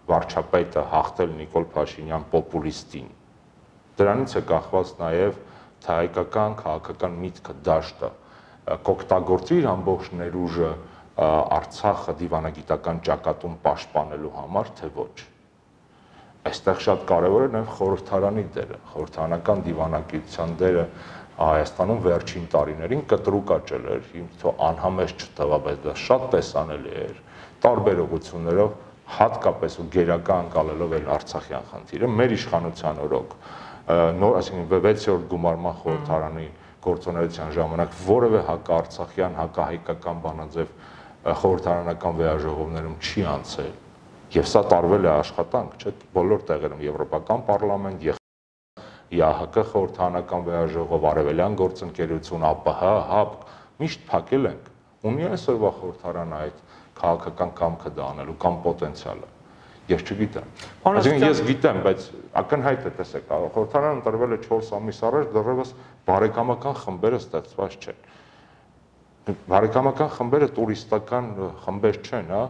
վարչապետը 0.08 0.84
հաղթել 0.94 1.32
Նիկոլ 1.40 1.66
Փաշինյան 1.74 2.22
պոպուլիստին։ 2.32 3.10
Դրանից 3.98 4.36
է 4.40 4.42
կախված 4.48 4.92
նաև 5.00 5.36
հայկական 5.84 6.56
քաղաքական 6.62 7.18
միտքը 7.24 7.56
դաշտը 7.68 8.10
կօգտագործի 8.64 9.56
իր 9.60 9.66
ամբողջ 9.74 10.10
ներուժը 10.20 10.70
Արցախը 11.14 12.14
դիվանագիտական 12.20 13.00
ճակատում 13.06 13.58
պաշտպանելու 13.64 14.30
համար, 14.34 14.70
թե 14.78 14.88
ոչ։ 14.94 15.16
Այստեղ 16.48 16.80
շատ 16.84 17.04
կարևոր 17.10 17.44
է 17.44 17.50
նաև 17.54 17.68
խորհրդարանի 17.74 18.44
դերը, 18.56 18.78
խորհրդարանական 18.94 19.62
դիվանագիտության 19.68 20.56
դերը 20.64 20.86
Հայաստանում 21.34 22.00
վերջին 22.04 22.44
տարիներին 22.54 23.04
կտրուկ 23.10 23.52
աճել 23.54 23.86
էր, 23.94 24.02
ինձ 24.22 24.34
թող 24.42 24.60
անհամեջ 24.68 25.14
չտվա, 25.24 25.58
բայց 25.64 25.78
դա 25.84 25.94
շատ 26.04 26.26
տեսանելի 26.34 26.92
էր 27.04 27.16
տարբեր 27.64 28.02
ուղություններով 28.04 28.74
հատկապես 29.14 29.78
ու 29.82 29.86
գերակա 29.94 30.36
անցալելով 30.44 30.94
էլ 30.98 31.08
Արցախյան 31.14 31.66
խնդիրը 31.70 32.10
մեր 32.18 32.34
իշխանության 32.34 33.00
օրոք 33.04 33.34
նոր 34.20 34.38
այսինքն 34.40 34.68
6-րդ 34.74 35.26
գումարման 35.32 35.74
խորհրդարանի 35.82 36.46
գործունեության 36.84 37.54
ժամանակ 37.58 37.96
որևէ 38.08 38.40
հակարցախյան 38.48 39.38
հակահայկական 39.40 40.20
բանաձև 40.24 40.74
խորհրդարանական 41.24 42.18
վեաժողովներում 42.20 42.96
չի 43.00 43.24
անցել 43.34 43.72
եւ 44.34 44.48
սա 44.50 44.62
տարվել 44.72 45.08
է 45.08 45.10
աշխատանք 45.14 45.74
չէ 45.80 45.92
բոլոր 46.16 46.44
տեղերում 46.50 46.84
եվրոպական 46.84 47.44
պարլամենտ 47.48 48.06
ԵԱՀԿ 49.14 49.64
խորհրդարանական 49.72 50.46
վեաժողով 50.48 51.06
արևելյան 51.10 51.58
գործընկերություն 51.60 52.48
ԱՊՀ 52.50 52.74
ՀԱԲ 53.20 53.36
միշտ 53.84 54.00
փակել 54.10 54.50
ենք 54.50 54.64
ունի 55.10 55.30
այսօրվա 55.34 55.70
խորհրդարանը 55.78 56.36
այդ 56.44 56.58
քաղաքական 56.98 57.54
կամքը 57.60 57.90
դա 57.94 58.10
անելու 58.14 58.36
կամ 58.44 58.60
պոտենցիալը 58.64 59.28
ես 59.84 60.04
չգիտեմ։ 60.08 60.52
Այսինքն 60.88 61.26
ես 61.28 61.40
գիտեմ, 61.44 61.78
բայց 61.84 62.04
ակնհայտ 62.40 62.86
է, 62.88 62.92
տեսեք, 63.00 63.26
խորհրդարանը 63.56 63.98
ընտրվել 63.98 64.32
է 64.32 64.38
4 64.46 64.70
ամիս 64.78 65.00
առաջ, 65.08 65.26
դեռևս 65.34 65.72
բարեկամական 66.08 66.78
խմբերը 66.84 67.20
ստեղծված 67.24 67.76
չեն։ 67.84 68.00
Բարեկամական 69.48 70.10
խմբերը 70.14 70.48
տուրիստական 70.58 71.28
խմբեր 71.64 71.98
չեն, 72.04 72.32
հա, 72.34 72.40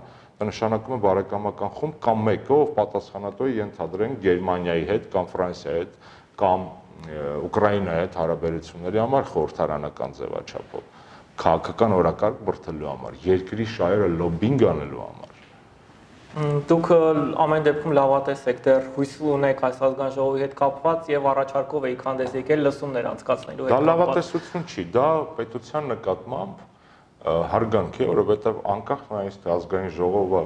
դա 0.41 0.49
նշանակում 0.49 0.95
է 0.97 1.01
բարեկամական 1.05 1.75
խումբ 1.79 2.01
կամ 2.07 2.25
մեկը, 2.29 2.57
ով 2.65 2.73
պատասխանատու 2.79 3.47
է 3.47 3.53
ենթադրենք 3.61 4.19
Գերմանիայի 4.25 4.89
հետ 4.91 5.07
կամ 5.15 5.29
Ֆրանսիայի 5.35 5.85
հետ 5.85 5.95
կամ 6.43 6.67
Ուկրաինայի 7.45 8.01
հետ 8.01 8.19
հարաբերությունների 8.19 9.01
համար 9.03 9.27
խորհրդարանական 9.31 10.15
ձևաչափով 10.19 10.85
քաղաքական 11.43 11.95
օրակարգ 11.99 12.43
բրթելու 12.47 12.89
համար, 12.91 13.17
երկրի 13.27 13.67
շահերը 13.75 14.09
լոբինգ 14.15 14.65
անելու 14.71 15.03
համար։ 15.05 15.34
Դուք 16.35 16.89
ամեն 17.39 17.67
դեպքում 17.69 17.93
լավատես 17.95 18.41
եք 18.51 18.61
դեռ 18.65 18.87
հույս 18.97 19.13
ունեք 19.31 19.61
այս 19.69 19.77
ազգան 19.87 20.09
ժողովի 20.17 20.41
հետ 20.43 20.55
կապված 20.59 21.11
եւ 21.13 21.29
առաջարկով 21.31 21.85
եք 21.93 22.03
հանդես 22.09 22.35
եկել 22.41 22.65
լսումներ 22.67 23.09
անցկացնելու 23.11 23.69
հետ։ 23.69 23.75
Դա 23.75 23.79
լավատեսություն 23.87 24.65
չի, 24.67 24.85
դա 24.97 25.07
պետության 25.39 25.87
նկատմամբ 25.95 26.65
հարգանք 27.55 28.01
է, 28.03 28.09
որովհետեւ 28.11 28.59
անկախ 28.75 29.05
նայից 29.15 29.39
թե 29.45 29.53
ազգային 29.55 29.95
ժողովը 29.95 30.43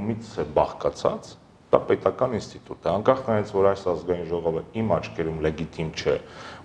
ումից 0.00 0.32
է 0.40 0.46
բաղկացած, 0.56 1.28
դա 1.76 1.80
պետական 1.90 2.36
ինստիտուտ 2.40 2.80
է։ 2.80 2.90
Անկախ 2.96 3.20
նայից 3.28 3.52
որ 3.60 3.68
այս 3.76 3.84
ազգային 3.92 4.26
ժողովը 4.32 4.62
իմ 4.80 4.92
աչքերում 4.96 5.38
լեգիտիմ 5.46 5.90
չէ, 6.00 6.16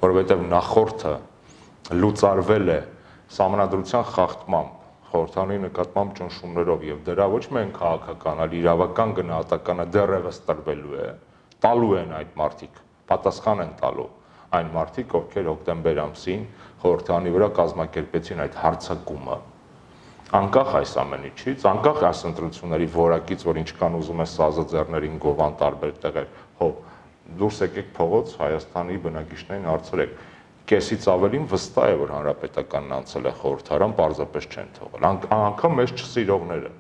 որովհետեւ 0.02 0.46
նախորդը 0.56 1.14
լուծարվել 2.02 2.72
է 2.72 2.80
համանadrության 3.32 4.08
խախտմամբ 4.16 4.81
խորհրդանի 5.12 5.60
նկատմամբ 5.66 6.16
ճնշումներով 6.22 6.88
եւ 6.88 7.04
դրա 7.12 7.28
ոչ 7.36 7.44
միայն 7.52 7.72
քաղաքական, 7.78 8.42
այլ 8.46 8.58
իրավական 8.62 9.14
գնահատականը 9.20 9.86
դեռևս 9.96 10.42
տրվելու 10.48 10.98
է, 11.02 11.08
տալու 11.66 11.94
են 12.02 12.18
այդ 12.22 12.36
մարտիկ, 12.42 12.82
պատասխան 13.12 13.64
են 13.68 13.74
տալու 13.82 14.10
այն 14.52 14.70
մարտիկ, 14.76 15.14
ովքեր 15.22 15.46
հոկտեմբեր 15.48 16.00
ամսին 16.06 16.42
խորհրդանի 16.82 17.32
վրա 17.38 17.50
կազմակերպեցին 17.62 18.42
այդ 18.46 18.58
հարցակումը 18.62 19.38
անկախ 20.32 20.70
այս 20.80 20.92
ամեն 21.02 21.24
ինչից, 21.28 21.64
անկախ 21.68 21.98
այս 22.08 22.20
ընտրությունների 22.30 22.86
որակից, 22.94 23.42
որ 23.48 23.58
ինչքան 23.62 23.96
ուզում 24.00 24.22
է 24.24 24.28
սազը 24.32 24.64
ձեռներին 24.72 25.18
գովան 25.24 25.56
տարբեր 25.60 25.92
տեղեր, 26.06 26.30
հո 26.60 26.70
դուրս 27.42 27.58
եկեք 27.66 27.90
փողոց 27.98 28.36
Հայաստանի 28.40 29.00
բնակիչներին 29.08 29.68
հարցրեք 29.72 30.14
կեսից 30.72 31.08
ավելին 31.12 31.46
վստահ 31.52 31.92
է, 31.92 31.98
որ 32.02 32.14
հանրապետականն 32.16 32.96
անցել 32.98 33.28
է 33.28 33.34
խորհրդարան, 33.42 33.94
պարզապես 34.00 34.48
չեն 34.52 34.72
թողել։ 34.78 35.08
Անկամ 35.42 35.78
մեզ 35.82 35.94
չսիրողները։ 36.00 36.72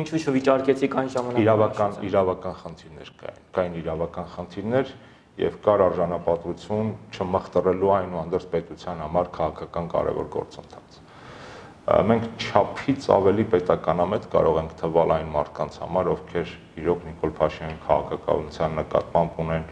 Ինչու 0.00 0.18
չվիճարկեցիք 0.22 0.92
այն 1.00 1.08
ժամանակ։ 1.10 1.40
Իրավական 1.44 1.94
իրավական 2.06 2.56
խնդիրներ 2.60 3.08
կային։ 3.20 3.46
Կային 3.56 3.78
իրավական 3.80 4.28
խնդիրներ 4.34 4.92
եւ 5.40 5.56
կար 5.64 5.82
արժանապատվություն 5.86 6.90
չմխտրելու 7.10 7.92
այնուհանդերձ 7.96 8.46
պետության 8.54 9.02
համար 9.04 9.30
քաղաքական 9.36 9.88
կարևոր 9.94 10.28
գործընթաց։ 10.36 10.98
Մենք 12.10 12.44
չափից 12.44 13.06
ավելի 13.16 13.44
պետականամետ 13.50 14.26
կարող 14.30 14.58
ենք 14.60 14.74
թվալ 14.78 15.14
այն 15.16 15.30
մարդկանց 15.34 15.78
համար, 15.80 16.10
ովքեր 16.14 16.52
իրոք 16.82 17.06
Նիկոլ 17.08 17.32
Փաշինյանի 17.40 17.78
քաղաքականության 17.86 18.76
նկատմամբ 18.80 19.40
ունեն 19.44 19.64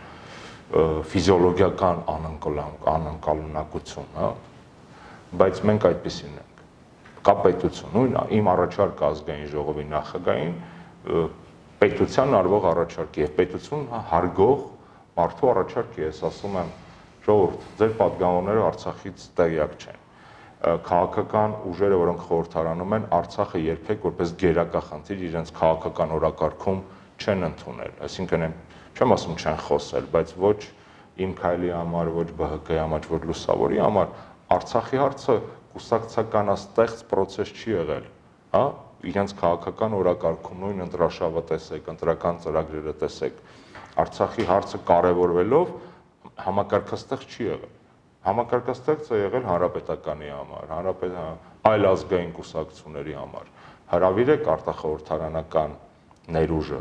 ֆիզիոլոգիական 0.68 2.00
անընկալան 2.12 2.74
անընկալունակություն, 2.92 4.08
հա։ 4.18 4.30
Բայց 5.42 5.60
մենք 5.68 5.86
այդպեսին 5.88 6.34
ենք։ 6.38 6.60
Կա 7.28 7.34
պետություն, 7.44 7.94
նույն 7.94 8.18
իմ 8.38 8.50
առաջարկը 8.52 9.06
ազգային 9.08 9.48
ժողովի 9.54 9.86
նախագահային 9.92 10.58
պետության 11.78 12.36
արվող 12.38 12.68
առաջարկի 12.72 13.24
եւ 13.24 13.32
պետություն 13.38 13.86
հա, 13.92 14.02
հարգող 14.12 14.66
մարդու 15.18 15.50
առաջարկի 15.54 16.04
ես 16.04 16.20
ասում 16.28 16.60
եմ 16.62 16.74
ժողովուրդ, 17.28 17.64
ձեր 17.78 17.96
падգամավորները 18.02 18.62
Արցախից 18.68 19.26
տեղյակ 19.38 19.74
չեն 19.78 20.04
քաղաքական 20.58 21.52
ուժերը, 21.70 21.98
որոնք 22.02 22.22
խորհրդարանում 22.28 22.94
են, 22.96 23.04
Արցախը 23.14 23.60
երբեք 23.62 24.06
որպես 24.08 24.32
գերակա 24.42 24.80
խնդիր 24.88 25.20
իրենց 25.28 25.52
քաղաքական 25.58 26.14
օրակարգում 26.18 26.80
չեն 27.22 27.46
ընդունել։ 27.48 27.92
Այսինքն 28.08 28.44
այն 28.48 28.56
չեմ 28.98 29.14
ասում 29.14 29.36
չեն 29.38 29.58
խոսել, 29.62 30.06
բայց 30.10 30.30
ոչ 30.42 30.58
իմ 31.22 31.32
քայլի 31.38 31.70
համար, 31.70 32.08
ոչ 32.18 32.26
ԲՀԿ-ի 32.34 32.78
համար, 32.82 33.04
ոչ 33.12 33.20
լուսավորի 33.30 33.78
համար 33.78 34.08
Արցախի 34.48 34.98
հարցը 34.98 35.34
կուսակցականաստեղծ 35.74 37.00
process 37.10 37.50
չի 37.52 37.72
եղել, 37.74 38.06
հա, 38.54 38.62
իրենց 39.06 39.34
քաղաքական 39.38 39.96
օրակարգում 39.98 40.62
նույն 40.64 40.84
ընտրաշավը 40.88 41.42
տեսեք, 41.50 41.90
ընտրական 41.92 42.40
ծրագրերը 42.42 42.94
տեսեք։ 43.02 43.42
Արցախի 44.02 44.46
հարցը 44.48 44.80
կարևորվելով 44.88 45.74
համակարգաստեղծ 46.48 47.36
չի 47.38 47.48
եղել։ 47.48 47.74
Համակարգաստեղծ 48.28 49.10
է 49.14 49.20
եղել 49.22 49.48
հանրապետականի 49.52 50.30
համար, 50.34 50.66
հանրապետ 50.74 51.18
այլ 51.70 51.88
ազգային 51.92 52.32
կուսակցությունների 52.38 53.14
համար։ 53.18 53.52
Հրավիրեք 53.92 54.48
արտախորհրդարանական 54.58 55.76
ներուժը 56.38 56.80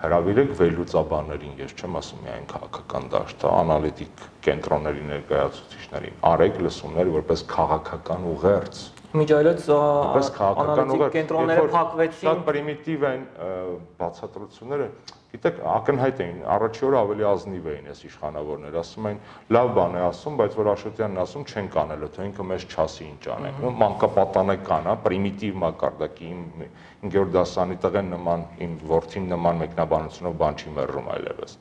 հրավիրեք 0.00 0.52
վերլուծաբաններին, 0.60 1.56
ես 1.60 1.74
չեմ 1.76 1.98
ասում 2.00 2.22
միայն 2.24 2.46
քաղաքական 2.50 3.08
դաշտ, 3.12 3.44
անալիտիկ 3.50 4.22
կենտրոնների 4.46 5.02
ներկայացուցիչներին, 5.10 6.16
արեք 6.30 6.60
լսումներ 6.64 7.12
որպես 7.20 7.44
քաղաքական 7.50 8.26
ուղերձ 8.30 8.80
Միջայլոց 9.10 9.64
անալիտիկ 9.74 11.14
կենտրոնները 11.16 11.62
փակվեցին։ 11.74 12.26
Շատ 12.28 12.42
պրիմիտիվ 12.46 13.06
են 13.08 13.24
բացատրությունները։ 13.98 14.86
Գիտեք, 15.30 15.58
ակնհայտ 15.70 16.20
էին, 16.24 16.38
առաջի 16.50 16.84
օրը 16.86 16.96
ավելի 17.00 17.24
ազնիվ 17.30 17.66
էին 17.70 17.84
այս 17.90 18.00
իշխանավորները, 18.08 18.78
ասում 18.80 19.06
էին, 19.10 19.20
լավ 19.54 19.68
բան 19.76 19.94
է 19.94 20.02
ասում, 20.08 20.38
բայց 20.40 20.56
որ 20.58 20.70
Աշոտյանն 20.72 21.20
ասում 21.22 21.44
չեն 21.50 21.68
կանել, 21.76 22.02
թե 22.16 22.26
ինքը 22.30 22.46
մեզ 22.50 22.64
չասի 22.70 23.04
ինչ 23.06 23.22
անենք։ 23.36 23.60
Ու 23.62 23.72
մանկապատանեկան, 23.80 24.88
հա, 24.90 24.94
պրիմիտիվ 25.06 25.60
մակարդակի 25.62 26.30
իմ 26.30 26.42
5-րդ 27.06 27.34
դասանի 27.38 27.78
տղեն 27.86 28.10
նման, 28.10 28.46
իմ 28.66 28.74
ворթին 28.90 29.30
նման 29.30 29.62
մեկնաբանությունով 29.62 30.34
բան 30.40 30.58
չի 30.60 30.74
մերժում 30.80 31.10
այլևս։ 31.14 31.56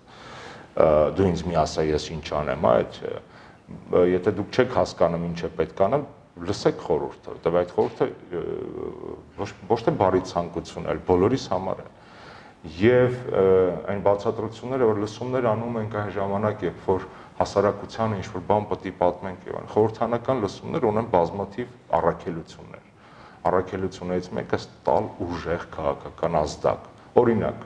Դու 1.19 1.29
ինձ 1.29 1.45
մի 1.49 1.59
ասա, 1.59 1.85
ես 1.93 2.09
ինչ 2.15 2.27
անեմ, 2.39 2.65
հա, 2.65 2.73
այդ 2.79 2.99
եթե 4.09 4.33
դուք 4.39 4.49
չեք 4.59 4.75
հասկանում 4.79 5.25
ինչ 5.29 5.39
է 5.45 5.49
պետք 5.59 5.81
անել, 5.85 6.03
լսեք 6.49 6.83
խորհուրդը, 6.85 7.33
որտեղ 7.35 7.57
այդ 7.59 7.71
խորհուրդը 7.75 8.05
ոչ 9.69 9.79
թե 9.85 9.93
բարի 9.99 10.21
ցանկություն, 10.29 10.87
այլ 10.89 11.01
բոլորիս 11.09 11.45
համար 11.53 11.81
է 11.83 11.87
եւ 12.59 13.13
այն 13.87 14.01
բացատրությունները, 14.03 14.87
որ 14.89 14.97
լսումներ 15.05 15.45
անում 15.47 15.77
ենք 15.79 15.93
այն 15.95 16.09
ժամանակ, 16.15 16.63
երբ 16.67 16.81
որ 16.89 17.05
հասարակությանը 17.39 18.17
ինչ 18.19 18.27
որ 18.33 18.43
բան 18.49 18.67
պետք 18.71 18.89
է 18.89 18.93
պատմենք 18.99 19.45
եւ 19.47 19.59
այն 19.59 19.69
խորհրդանական 19.75 20.41
լսումներ 20.43 20.87
ունեն 20.89 21.07
բազմաթիվ 21.13 21.71
առաքելություններ։ 21.99 22.83
Առաքելություններից 23.49 24.29
մեկը 24.35 24.59
ստալ 24.59 25.09
ուժեղ 25.23 25.65
քաղաքական 25.79 26.37
ազդակ։ 26.43 26.89
Օրինակ, 27.23 27.65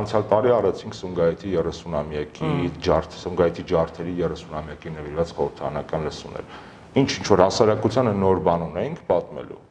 անցյալ 0.00 0.28
տարի 0.34 0.54
արեցինք 0.58 0.98
Սունգայիթի 0.98 1.54
30-ամյակի 1.54 2.52
ջարդ, 2.82 3.16
Սունգայիթի 3.22 3.66
ջարդերի 3.70 4.18
30-ամյակի 4.26 4.94
նվիրված 4.98 5.34
խորհրդանական 5.38 6.06
լսումներ։ 6.10 6.54
Ինչ 6.98 7.10
ինչ 7.20 7.26
որ 7.30 7.46
հասարակությանը 7.46 8.14
նոր 8.26 8.46
բան 8.50 8.70
ունենք 8.70 9.04
պատմելու 9.06 9.69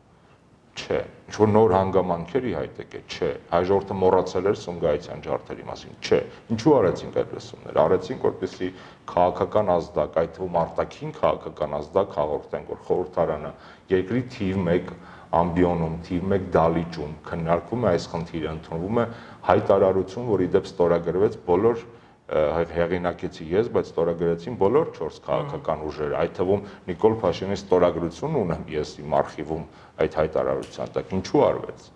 Չէ, 0.79 0.99
ինչ 1.27 1.35
որ 1.39 1.49
նոր 1.51 1.73
հանգամանքեր 1.75 2.45
ի 2.47 2.51
հայտ 2.55 2.77
եկե, 2.81 2.99
չէ։ 3.11 3.29
Հայժորտը 3.51 3.95
մոռացել 3.99 4.49
էր 4.51 4.57
Սումգայիցյան 4.63 5.23
ջարդերի 5.25 5.65
մասին, 5.69 5.97
չէ։ 5.99 6.19
Ինչու 6.55 6.75
արեցինք 6.79 7.19
այդ 7.19 7.33
լսումները։ 7.35 7.81
Արեցինք, 7.83 8.25
որպեսզի 8.29 8.69
քաղաքական 9.11 9.71
ազդակ, 9.75 10.19
այդ 10.23 10.33
թվում 10.39 10.59
արտաքին 10.63 11.13
քաղաքական 11.19 11.77
ազդակ 11.79 12.17
հաղորդենք, 12.19 12.73
որ 12.73 12.81
խորհրդարանը 12.89 13.53
երկրի 13.99 14.23
թիվ 14.39 14.59
1 14.79 14.93
ամբիոնում, 15.39 15.95
թիվ 16.09 16.31
1 16.39 16.49
դալիճում 16.55 17.11
քննարկվում 17.29 17.83
է 17.85 17.89
այս 17.89 18.05
խնդիրը, 18.13 18.53
ընդունվում 18.59 18.99
է 18.99 19.05
հայտարարություն, 19.49 20.29
որի 20.29 20.47
դեպ 20.55 20.69
ստորագրվեց 20.69 21.35
բոլոր 21.49 21.83
հեղինակեցի 22.29 23.45
ես, 23.49 23.69
բայց 23.73 23.87
ստորագրեցին 23.89 24.57
բոլոր 24.59 24.89
4 24.97 25.21
քաղաքական 25.25 25.79
ուժերը, 25.87 26.17
այդ 26.19 26.33
թվում 26.37 26.65
Նիկոլ 26.89 27.15
Փաշինի 27.23 27.55
ստորագրությունն 27.57 28.37
ունեմ 28.39 28.67
ես 28.69 28.91
իմ 29.01 29.15
արխիվում 29.19 29.63
այդ 30.05 30.17
հայտարարության 30.19 30.91
տակ։ 30.93 31.15
Ինչու 31.17 31.41
արվեց։ 31.49 31.87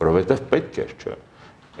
Որովհետև 0.00 0.42
պետք 0.50 0.80
էր, 0.84 0.92
չէ՞։ 1.00 1.16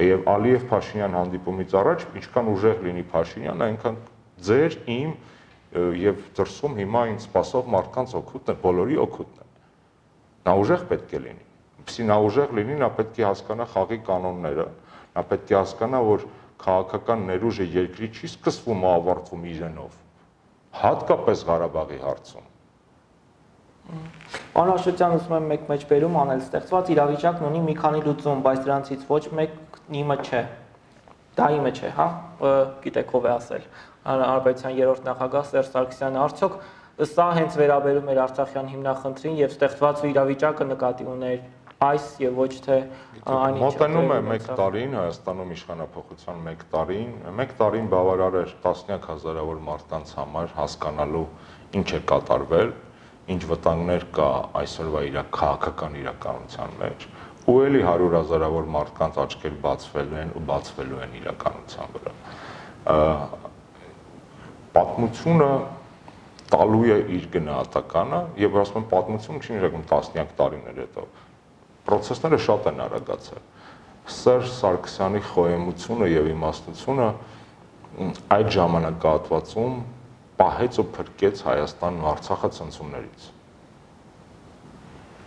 Եվ 0.00 0.24
Ալիև 0.32 0.64
Փաշինյան 0.70 1.16
հանդիպումից 1.18 1.76
առաջ 1.80 2.06
ինչքան 2.20 2.50
ուժեղ 2.54 2.82
լինի 2.88 3.04
Փաշինյան, 3.10 3.64
այնքան 3.68 4.00
ձեր 4.48 4.76
իմ 4.96 5.12
եւ 6.00 6.22
դրսում 6.40 6.76
հիմա 6.80 7.02
ինձ 7.10 7.26
սпасով 7.28 7.68
մարդկանց 7.74 8.14
օգուտն 8.20 8.50
է, 8.50 8.56
բոլորի 8.64 8.96
օգուտն 9.04 9.40
է։ 9.40 9.48
Նա 10.48 10.54
ուժեղ 10.60 10.84
պետք 10.90 11.12
է 11.14 11.20
լինի։ 11.20 11.44
Իսկ 11.84 12.06
նա 12.10 12.16
ուժեղ 12.26 12.54
լինի, 12.58 12.78
նա 12.80 12.88
պետք 12.96 13.20
է 13.20 13.26
հասկանա 13.28 13.66
խաղի 13.70 13.98
կանոնները, 14.08 14.66
նա 15.14 15.24
պետք 15.30 15.52
է 15.52 15.56
հասկանա, 15.60 16.00
որ 16.10 16.24
քաղաքական 16.60 17.26
ներուժը 17.30 17.66
երկրի 17.80 18.08
չի 18.14 18.30
սկսվում 18.30 18.86
ու 18.86 18.92
ավարտվում 18.94 19.44
իրենով 19.54 19.98
հատկապես 20.80 21.44
Ղարաբաղի 21.50 22.00
հարցում 22.04 22.48
Անհաշտության 24.60 25.14
ուսում 25.16 25.36
եմ 25.36 25.46
մեկ 25.50 25.62
մեջ 25.70 25.84
բերում 25.90 26.16
անել 26.20 26.42
ստեղծված 26.44 26.90
իրավիճակն 26.94 27.46
ունի 27.48 27.62
մի 27.66 27.74
քանի 27.80 28.02
լուծում, 28.06 28.42
բայց 28.44 28.60
դրանցից 28.66 29.06
ոչ 29.08 29.22
մեկն 29.38 29.96
իմը 30.00 30.16
չէ։ 30.26 30.42
Դա 31.40 31.46
իմը 31.56 31.72
չէ, 31.78 31.90
հա, 31.96 32.06
գիտեք 32.84 33.14
ով 33.18 33.26
է 33.26 33.32
ասել։ 33.34 33.64
Արաբիական 34.14 34.76
երրորդ 34.78 35.08
նախագահ 35.10 35.48
Սերժ 35.50 35.72
Սարգսյանը 35.74 36.20
արդյոք 36.26 36.60
սա 37.10 37.26
հենց 37.38 37.56
վերաբերում 37.60 38.10
էր 38.12 38.18
Արցախյան 38.26 38.70
հիմնախնդրին 38.74 39.36
եւ 39.40 39.52
ստեղծված 39.54 40.02
իրավիճակը 40.10 40.66
նկատի 40.70 41.06
ուներ 41.14 41.38
այս 41.80 42.06
եւ 42.20 42.34
ոչ 42.36 42.50
թե 42.60 42.76
այն 43.24 43.54
ինչ 43.56 43.60
մոտենում 43.62 44.10
է 44.12 44.16
1 44.36 44.48
տարին 44.58 44.96
Հայաստանում 44.98 45.52
իշխանապողության 45.54 46.42
1 46.50 46.64
տարին 46.74 47.14
1 47.32 47.54
տարին 47.60 47.86
բավարար 47.94 48.36
էր 48.40 48.52
տասնյակ 48.64 49.06
հազարավոր 49.10 49.62
մարդկանց 49.68 50.12
համար 50.18 50.52
հասկանալու 50.58 51.24
ինչ 51.80 51.88
է 51.96 52.00
կատարվել 52.12 52.74
ինչ 53.32 53.40
վտանգներ 53.52 54.04
կա 54.18 54.28
այսօրվա 54.60 55.02
իր 55.08 55.16
քաղաքական 55.40 55.96
իրականության 56.02 56.76
մեջ 56.84 57.08
ու 57.48 57.56
էլի 57.70 57.82
100 57.88 58.12
հազարավոր 58.18 58.70
մարդկանց 58.76 59.20
աչքեր 59.24 59.58
բացվելու 59.64 60.20
են 60.20 60.34
ու 60.36 60.44
բացվելու 60.52 61.02
են 61.06 61.16
իրականության 61.20 61.96
վրա 61.96 62.12
պատմությունը 64.76 65.50
տալու 66.50 66.84
է 66.90 66.98
իր 67.16 67.26
գնահատականը 67.34 68.20
եւ 68.42 68.56
ասում 68.64 68.86
պատմություն 68.92 69.40
չի 69.40 69.50
նշանակում 69.56 69.84
տասնյակ 69.90 70.32
տարիներ 70.40 70.80
հետո 70.82 71.04
process-ները 71.90 72.38
շատ 72.46 72.68
են 72.70 72.80
արագացել։ 72.86 73.42
Սերժ 74.10 74.48
Սարգսյանի 74.56 75.20
խոհեմությունը 75.30 76.08
եւ 76.10 76.30
իմաստությունը 76.30 77.08
այդ 78.36 78.48
ժամանակահատվածում 78.54 79.76
պահեց 80.40 80.80
ու 80.80 80.86
փրկեց 80.96 81.42
Հայաստանն 81.50 82.06
Արցախը 82.10 82.50
ցնցումներից։ 82.56 83.28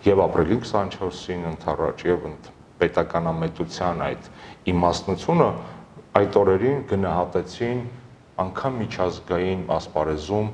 Եվ 0.04 0.22
ապրիլի 0.24 0.58
24-ին 0.64 1.44
ընթառաջ 1.54 2.06
եւ 2.08 2.26
պետականամետության 2.82 4.02
այդ 4.08 4.30
իմաստնությունը 4.74 5.50
այդ 6.20 6.40
օրերին 6.44 6.82
գնահատեցին 6.90 7.84
անգամ 8.44 8.80
միջազգային 8.84 9.62
ասպարեզում 9.78 10.50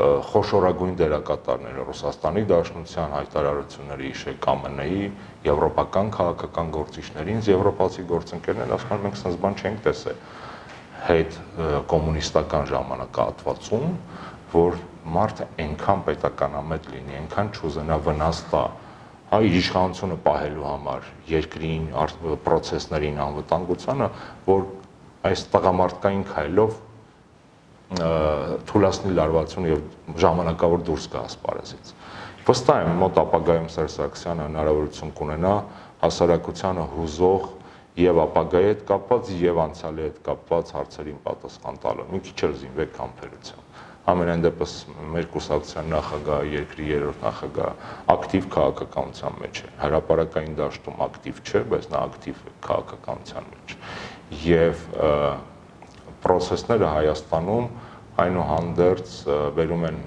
խոշորագույն 0.00 0.94
դերակատարները 0.96 1.84
Ռուսաստանի 1.88 2.42
Դաշնության 2.48 3.10
հայտարարությունների 3.16 4.06
իշեք 4.10 4.46
ԱՄՆ-ի, 4.50 5.00
եվրոպական 5.44 6.12
քաղաքական 6.14 6.70
գործիչների, 6.76 7.34
ինձ 7.36 7.50
եվրոպացի 7.50 8.04
գործընկերներն 8.12 8.74
ասում 8.76 8.94
են 8.96 9.02
մենք 9.06 9.18
sense 9.20 9.40
բան 9.44 9.58
չենք 9.60 9.82
տեսել 9.86 10.20
հետ 11.10 11.36
կոմունիստական 11.90 12.66
ժամանակահատվածում, 12.70 13.94
որ 14.54 14.78
մարդը 15.20 15.46
այնքան 15.64 16.04
պետականամետ 16.08 16.88
լինի, 16.94 17.16
այնքան 17.20 17.50
չուզենա 17.56 17.98
վնաս 18.04 18.42
տա 18.50 18.64
հա 19.30 19.38
իր 19.46 19.56
իշխանությունը 19.60 20.16
պահելու 20.26 20.66
համար 20.66 21.08
երկրին, 21.30 21.84
process-ներին 22.44 23.20
անվտանգությանը, 23.24 24.08
որ 24.48 24.64
այս 25.30 25.44
տղամարդկային 25.54 26.24
քայլով 26.30 26.78
թույլատնի 27.90 29.14
լարվածություն 29.18 29.68
եւ 29.70 29.80
ժամանակավոր 30.22 30.84
դուրս 30.86 31.06
գա 31.10 31.22
ասպարեզից։ 31.26 31.94
Վստահ 32.50 32.82
եմ 32.86 33.00
մոտ 33.00 33.18
ապագայում 33.24 33.70
Սերժ 33.74 33.96
Սարգսյանը 33.96 34.44
հնարավորություն 34.46 35.10
կունենա 35.20 35.54
հասարակությանը 36.04 36.84
հուզող 36.94 37.48
եւ 38.00 38.20
ապագայի 38.24 38.68
հետ 38.70 38.84
կապված 38.90 39.32
եւ 39.40 39.60
անցյալի 39.64 40.06
հետ 40.06 40.20
կապված 40.30 40.72
հարցերին 40.76 41.18
պատասխան 41.26 41.80
տալու։ 41.84 42.06
Մի 42.14 42.20
քիչ 42.30 42.38
էլ 42.46 42.54
զինվեք 42.60 43.00
համբերությամբ 43.00 43.70
ամենայն 44.10 44.42
դեպս 44.46 44.72
մեր 45.12 45.26
կուսակցության 45.34 45.90
նախագահ, 45.92 46.44
երկրի 46.54 46.86
երրորդ 46.90 47.24
նախագահ 47.26 47.84
ակտիվ 48.14 48.46
քաղաքականության 48.54 49.36
մեջ 49.42 49.60
է։ 49.60 49.70
Հրաապարական 49.82 50.56
դաշտում 50.60 51.02
ակտիվ 51.06 51.42
չէ, 51.44 51.62
բայց 51.74 51.88
նա 51.92 52.00
ակտիվ 52.08 52.40
քաղաքականության 52.66 53.50
մեջ։ 53.50 53.74
Եվ 54.46 54.84
process-ները 56.24 56.90
Հայաստանում 56.90 57.66
այնուհանդերձ 58.20 59.16
վերում 59.56 59.84
են 59.90 59.98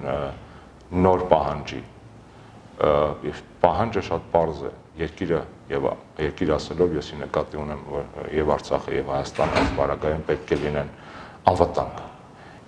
նոր 1.04 1.24
պահանջի։ 1.30 1.82
Եվ 3.24 3.42
պահանջը 3.64 4.02
շատ 4.08 4.26
པարզ 4.30 4.64
է։ 4.68 4.72
Երկիրը 4.94 5.40
եւ 5.72 5.86
երկիր 6.22 6.50
ասելով 6.54 6.92
եսի 7.00 7.16
նկատի 7.24 7.58
ունեմ 7.64 7.80
որ 7.90 8.28
եւ 8.34 8.50
Արցախը 8.54 8.94
եւ 8.94 9.08
Հայաստանը 9.14 9.62
ասպարագայում 9.64 10.24
պետք 10.28 10.52
է 10.54 10.58
լինեն 10.64 10.92
անվտանգ։ 11.50 12.02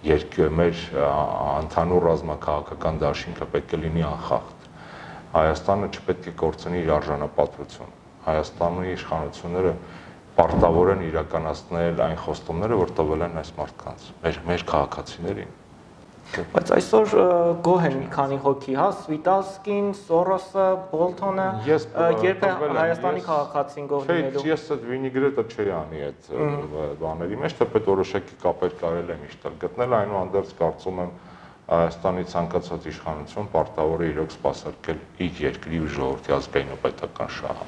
Երկրը 0.07 0.49
մեր 0.61 0.81
ընդհանուր 0.97 2.07
ռազմաքաղաքական 2.07 2.99
դաշինքը 3.03 3.49
պետք 3.55 3.77
է 3.77 3.81
լինի 3.85 4.05
անխախտ։ 4.11 4.67
Հայաստանը 5.37 5.89
չպետք 5.97 6.27
է 6.27 6.35
կորցնի 6.43 6.83
իր 6.83 6.93
արժանապատվությունը։ 6.97 7.95
Հայաստանի 8.27 8.93
իշխանությունները 8.97 9.73
պարտավոր 10.37 10.91
են 10.97 11.05
իրականացնել 11.11 12.03
այն 12.07 12.19
խոստումները, 12.25 12.81
որ 12.83 12.91
տվել 12.99 13.25
են 13.27 13.39
այս 13.43 13.53
մարդկանց, 13.61 14.11
մեր 14.25 14.43
մեր 14.51 14.67
քաղաքացիներին։ 14.73 15.55
Բայց 16.27 16.71
այսօր 16.75 17.13
գոհ 17.65 17.85
են 17.87 17.95
մի 18.01 18.09
քանի 18.13 18.37
հոգի, 18.43 18.73
հա, 18.77 18.87
Սվիտալսկին, 18.99 19.87
Սորոսը, 20.01 20.65
Բոլթոնը, 20.91 21.47
երբ 21.69 22.43
է 22.49 22.51
Հայաստանի 22.77 23.23
քաղաքացին 23.29 23.87
գողնելու։ 23.93 24.43
Չէ, 24.43 24.51
ես 24.51 24.67
այդ 24.75 24.85
վինիգրետը 24.91 25.45
չի 25.55 25.69
անի 25.77 26.03
այդ 26.09 26.29
բաների 27.05 27.41
մեջ, 27.45 27.57
թեպետ 27.63 27.89
որոշակի 27.95 28.39
կապեր 28.43 28.77
կարել 28.83 29.15
է 29.15 29.19
միշտ 29.23 29.49
գտնել, 29.63 29.97
այնուհանդերձ 30.03 30.55
կարծում 30.61 31.03
եմ 31.07 31.17
Հայաստանի 31.67 32.29
ցանկացած 32.31 32.85
իշխանություն 32.93 33.49
պարտավոր 33.55 34.03
է 34.07 34.11
իրոք 34.13 34.35
սпасարկել 34.37 35.01
իր 35.27 35.41
երկրի 35.47 35.81
ժողովրդի 35.97 36.35
ազգային 36.37 36.75
ու 36.77 36.83
պետական 36.85 37.33
շահը։ 37.37 37.67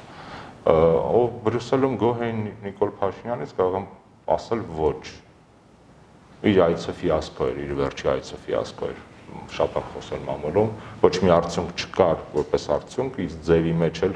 Ով 0.67 1.37
Բրյուսելում 1.45 1.93
գոհ 1.99 2.23
էին 2.25 2.39
Նիկոլ 2.65 2.89
Փաշինյանից 2.99 3.53
կարող 3.59 3.77
եմ 3.79 3.85
ասել 4.35 4.63
ոչ 4.79 5.03
իր 6.49 6.59
այցը 6.65 6.95
ֆիասկո 6.99 7.47
էր, 7.49 7.61
իր 7.63 7.71
վերջի 7.79 8.09
այցը 8.13 8.39
ֆիասկո 8.43 8.89
էր 8.89 8.99
շատ 9.55 9.77
եմ 9.79 9.87
խոսել 9.93 10.21
մամուլում, 10.27 10.69
ոչ 11.03 11.13
մի 11.23 11.31
արդյունք 11.35 11.83
չկար, 11.83 12.21
որպես 12.35 12.67
արդյունք, 12.75 13.19
իսկ 13.25 13.41
ձևի 13.49 13.73
մեջ 13.79 14.01
էլ 14.09 14.15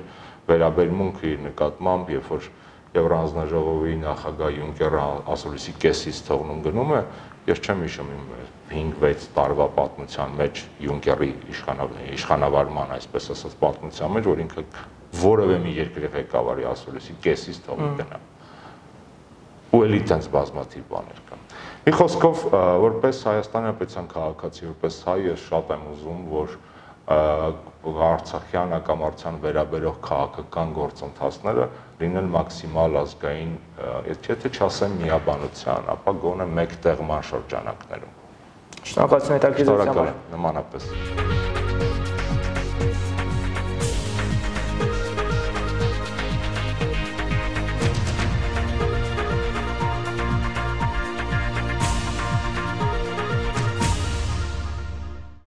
վերաբերմունքը 0.49 1.27
իր 1.34 1.43
նկատմամբ, 1.47 2.13
երբ 2.17 2.32
որ 2.34 2.47
Եվրանձնաժողովի 2.93 3.93
նախագահ 4.03 4.49
Յունկերը 4.53 5.03
ասուլիսի 5.34 5.71
կեսից 5.82 6.17
թողնում 6.27 6.60
գնում 6.67 6.91
է, 6.93 6.99
ես 7.49 7.62
չեմ 7.63 7.79
հիշում 7.88 8.12
իմ 8.13 8.27
5-6 8.73 9.23
տարվա 9.38 9.67
պատմության 9.77 10.36
մեջ 10.43 10.62
Յունկերի 10.84 11.32
իշխանավարման, 11.53 12.93
այսպես 12.99 13.32
ասած, 13.34 13.56
պատմության 13.63 14.13
մեջ, 14.13 14.29
որ 14.29 14.43
ինքը 14.45 14.65
որևէ 15.21 15.58
մի 15.63 15.73
երկրի 15.78 16.10
ղեկավարի 16.17 16.67
ասուլիսի 16.73 17.15
կեսից 17.23 17.60
թողի 17.67 17.89
գնա։ 17.99 18.19
Ու 19.73 19.82
էլի 19.88 19.99
տենց 20.10 20.28
բազմաթիվ 20.34 20.84
բաներ 20.89 21.21
կան։ 21.30 21.43
Մի 21.84 21.93
խոսքով, 21.97 22.43
որպես 22.84 23.21
Հայաստանի 23.30 23.71
պետության 23.80 24.10
քաղաքացի, 24.13 24.67
որպես 24.69 24.99
հայ, 25.08 25.17
ես 25.28 25.45
շատ 25.49 25.73
եմ 25.73 25.88
ուզում, 25.93 26.21
որ 26.34 26.54
Արցախյան 27.04 28.69
հակամարտության 28.78 29.39
վերաբերող 29.43 29.97
քաղաքական 30.08 30.69
գործընթացները 30.78 31.65
լինեն 31.99 32.30
մաքսիմալ 32.38 32.95
ազգային, 33.02 33.52
եթե 34.08 34.54
չասեմ 34.54 34.95
միաբանության, 35.02 35.91
ապա 35.97 36.15
գոնե 36.23 36.47
մեկ 36.62 36.78
տեղման 36.88 37.28
շրջանակներում։ 37.34 38.15
Շնորհակալություն 38.93 39.38
հետաքրքրության 39.39 39.93
համար։ 39.93 40.15
Նմանապես։ 40.38 41.62